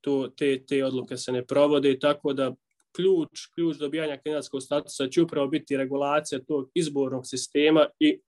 to, 0.00 0.28
te, 0.36 0.64
te 0.66 0.84
odluke 0.84 1.16
se 1.16 1.32
ne 1.32 1.46
provode, 1.46 1.98
tako 1.98 2.32
da 2.32 2.54
ključ, 3.00 3.46
ključ 3.54 3.76
dobijanja 3.76 4.16
kandidatskog 4.16 4.62
statusa 4.62 5.08
će 5.08 5.22
upravo 5.22 5.48
biti 5.48 5.76
regulacija 5.76 6.40
tog 6.48 6.70
izbornog 6.74 7.26
sistema 7.26 7.86
i 7.98 8.20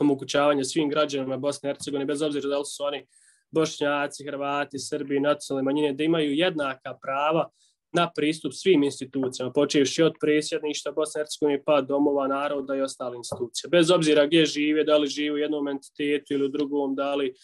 omogućavanje 0.00 0.64
svim 0.64 0.88
građanima 0.88 1.36
Bosne 1.36 1.70
i 1.70 1.72
Hercegovine, 1.72 2.06
bez 2.06 2.22
obzira 2.22 2.48
da 2.48 2.58
li 2.58 2.64
su 2.64 2.84
oni 2.84 3.06
bošnjaci, 3.50 4.24
hrvati, 4.24 4.78
srbi, 4.78 5.20
nacionalne 5.20 5.64
manjine, 5.64 5.92
da 5.92 6.04
imaju 6.04 6.34
jednaka 6.34 6.98
prava 7.02 7.48
na 7.92 8.10
pristup 8.16 8.52
svim 8.54 8.82
institucijama, 8.82 9.52
počevši 9.52 10.02
od 10.02 10.12
presjedništa 10.20 10.92
Bosne 10.92 11.18
i 11.18 11.22
Hercegovine 11.22 11.62
pa 11.64 11.80
domova 11.80 12.28
naroda 12.28 12.76
i 12.76 12.80
ostale 12.80 13.16
institucije. 13.16 13.68
Bez 13.70 13.90
obzira 13.90 14.26
gdje 14.26 14.46
žive, 14.46 14.84
da 14.84 14.96
li 14.96 15.08
žive 15.08 15.34
u 15.34 15.38
jednom 15.38 15.68
entitetu 15.68 16.34
ili 16.34 16.44
u 16.44 16.48
drugom, 16.48 16.94
da 16.94 17.14
li, 17.14 17.34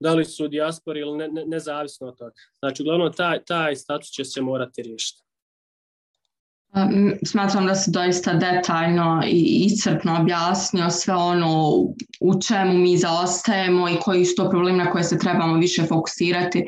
da 0.00 0.14
li 0.14 0.24
su 0.24 0.44
u 0.44 0.48
dijaspori 0.48 1.00
ili 1.00 1.16
ne, 1.18 1.28
ne, 1.28 1.44
nezavisno 1.46 2.08
od 2.08 2.18
toga. 2.18 2.32
Znači, 2.58 2.82
uglavnom, 2.82 3.12
taj, 3.12 3.44
taj 3.44 3.76
status 3.76 4.08
će 4.08 4.24
se 4.24 4.40
morati 4.40 4.82
riješiti. 4.82 5.22
Ehm, 6.76 7.10
smatram 7.24 7.66
da 7.66 7.74
se 7.74 7.90
doista 7.90 8.34
detaljno 8.34 9.22
i 9.26 9.64
iscrpno 9.66 10.16
objasnio 10.20 10.90
sve 10.90 11.14
ono 11.14 11.70
u 12.20 12.40
čemu 12.46 12.74
mi 12.74 12.96
zaostajemo 12.96 13.88
i 13.88 13.96
koji 14.02 14.24
su 14.24 14.34
to 14.36 14.50
problemi 14.50 14.78
na 14.78 14.90
koje 14.90 15.04
se 15.04 15.18
trebamo 15.18 15.56
više 15.56 15.82
fokusirati 15.82 16.58
eh, 16.58 16.66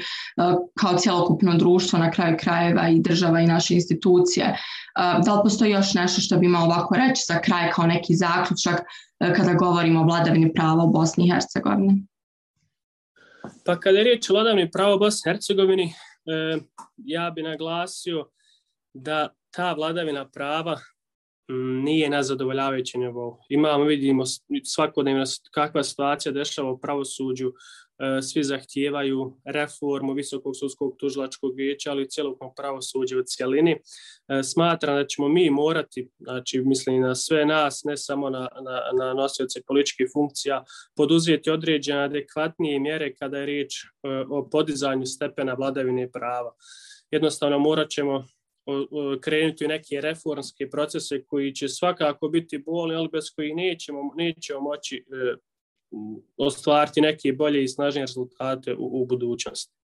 kao 0.74 0.98
cjelokupno 0.98 1.54
društvo 1.54 1.98
na 1.98 2.10
kraju 2.10 2.36
krajeva 2.40 2.88
i 2.88 3.00
država 3.00 3.40
i 3.40 3.46
naše 3.46 3.74
institucije. 3.74 4.44
Ehm, 4.44 5.22
da 5.24 5.34
li 5.34 5.40
postoji 5.42 5.70
još 5.70 5.94
nešto 5.94 6.20
što 6.20 6.36
bi 6.36 6.46
imao 6.46 6.64
ovako 6.64 6.94
reći 6.96 7.22
za 7.28 7.40
kraj 7.40 7.70
kao 7.70 7.86
neki 7.86 8.14
zaključak 8.14 8.80
eh, 9.20 9.34
kada 9.36 9.54
govorimo 9.54 10.00
o 10.00 10.04
vladavini 10.04 10.52
prava 10.52 10.84
u 10.84 10.92
Bosni 10.92 11.24
i 11.24 11.30
Hercegovini? 11.30 12.06
Pa 13.64 13.80
kada 13.80 13.98
je 13.98 14.04
riječ 14.04 14.30
o 14.30 14.32
vladavini 14.32 14.70
prava 14.70 14.94
u 14.94 14.98
Bosni 14.98 15.30
i 15.30 15.32
Hercegovini, 15.32 15.84
ehm, 15.84 16.64
ja 16.96 17.30
bi 17.30 17.42
naglasio 17.42 18.28
da 18.94 19.28
ta 19.56 19.72
vladavina 19.72 20.28
prava 20.28 20.78
mm, 21.50 21.84
nije 21.84 22.10
na 22.10 22.22
zadovoljavajućem 22.22 23.00
nivou. 23.00 23.38
Imamo, 23.48 23.84
vidimo 23.84 24.24
svakodnevno 24.64 25.24
kakva 25.50 25.82
situacija 25.82 26.32
dešava 26.32 26.70
u 26.70 26.78
pravosuđu, 26.78 27.48
e, 27.48 28.22
svi 28.22 28.44
zahtijevaju 28.44 29.36
reformu 29.44 30.12
Visokog 30.12 30.56
sudskog 30.56 30.96
tužilačkog 30.98 31.56
vijeća, 31.56 31.90
ali 31.90 32.08
cijeloknog 32.08 32.52
pravosuđa 32.56 33.18
u 33.18 33.22
cijelini. 33.22 33.72
E, 34.28 34.42
smatram 34.42 34.96
da 34.96 35.06
ćemo 35.06 35.28
mi 35.28 35.50
morati, 35.50 36.08
znači 36.18 36.60
mislim 36.60 37.00
na 37.00 37.14
sve 37.14 37.46
nas, 37.46 37.84
ne 37.84 37.96
samo 37.96 38.30
na, 38.30 38.48
na, 38.64 39.04
na 39.04 39.14
nosioce 39.14 39.60
političkih 39.66 40.06
funkcija, 40.12 40.64
poduzeti 40.96 41.50
određene 41.50 42.04
adekvatnije 42.04 42.80
mjere 42.80 43.14
kada 43.14 43.38
je 43.38 43.46
riječ 43.46 43.74
e, 43.84 43.88
o 44.30 44.48
podizanju 44.50 45.06
stepena 45.06 45.54
vladavine 45.54 46.10
prava. 46.10 46.54
Jednostavno 47.10 47.58
morat 47.58 47.90
ćemo 47.90 48.24
krenuti 49.20 49.64
u 49.64 49.68
neke 49.68 50.00
reformske 50.00 50.70
procese 50.70 51.24
koji 51.24 51.55
će 51.55 51.68
svakako 51.68 52.29
biti 52.29 52.59
boli, 52.59 52.94
ali 52.94 53.09
bez 53.12 53.24
koji 53.37 53.55
nećemo, 53.55 54.00
nećemo 54.16 54.61
moći 54.61 54.96
e, 54.96 55.35
ostvariti 56.37 57.00
neke 57.00 57.33
bolje 57.33 57.64
i 57.64 57.68
snažnije 57.68 58.07
rezultate 58.07 58.74
u, 58.74 59.03
u 59.03 59.07
budućnosti. 59.07 59.74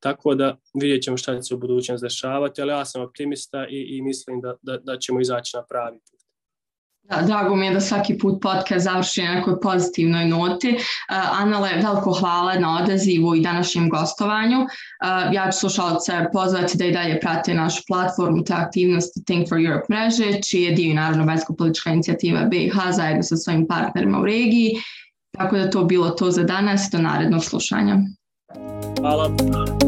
Tako 0.00 0.34
da 0.34 0.56
vidjet 0.80 1.02
ćemo 1.02 1.16
šta 1.16 1.36
će 1.36 1.42
se 1.42 1.54
u 1.54 1.58
budućnosti 1.58 2.04
dešavati, 2.04 2.62
ali 2.62 2.70
ja 2.70 2.84
sam 2.84 3.02
optimista 3.02 3.66
i, 3.70 3.96
i 3.96 4.02
mislim 4.02 4.40
da, 4.40 4.56
da, 4.62 4.76
da 4.78 4.98
ćemo 4.98 5.20
izaći 5.20 5.56
na 5.56 5.64
pravi 5.68 5.98
put. 6.10 6.15
Da, 7.08 7.22
drago 7.22 7.56
mi 7.56 7.66
je 7.66 7.72
da 7.72 7.80
svaki 7.80 8.18
put 8.18 8.42
podcast 8.42 8.84
završi 8.84 9.22
na 9.22 9.34
nekoj 9.34 9.60
pozitivnoj 9.60 10.24
noti. 10.24 10.68
Uh, 10.68 11.40
Anale, 11.42 11.70
veliko 11.82 12.12
hvala 12.12 12.54
na 12.58 12.78
odazivu 12.82 13.34
i 13.34 13.40
današnjem 13.40 13.88
gostovanju. 13.90 14.60
Uh, 14.60 15.34
ja 15.34 15.50
ću 15.52 15.58
slušalce 15.58 16.12
pozvati 16.32 16.78
da 16.78 16.84
i 16.84 16.92
dalje 16.92 17.20
prate 17.20 17.54
našu 17.54 17.82
platformu 17.88 18.44
te 18.44 18.54
aktivnosti 18.54 19.24
Think 19.24 19.48
for 19.48 19.58
Europe 19.58 19.86
mreže, 19.90 20.42
čiji 20.42 20.62
je 20.62 20.72
dio 20.72 20.94
naravno 20.94 21.24
vanjsko-politička 21.24 21.90
inicijativa 21.90 22.44
BiH 22.44 22.74
zajedno 22.90 23.22
sa 23.22 23.36
svojim 23.36 23.66
partnerima 23.66 24.20
u 24.20 24.24
regiji. 24.24 24.72
Tako 25.38 25.56
da 25.56 25.70
to 25.70 25.84
bilo 25.84 26.10
to 26.10 26.30
za 26.30 26.42
danas 26.42 26.86
i 26.86 26.90
do 26.92 26.98
narednog 26.98 27.44
slušanja. 27.44 27.96
Hvala. 29.00 29.85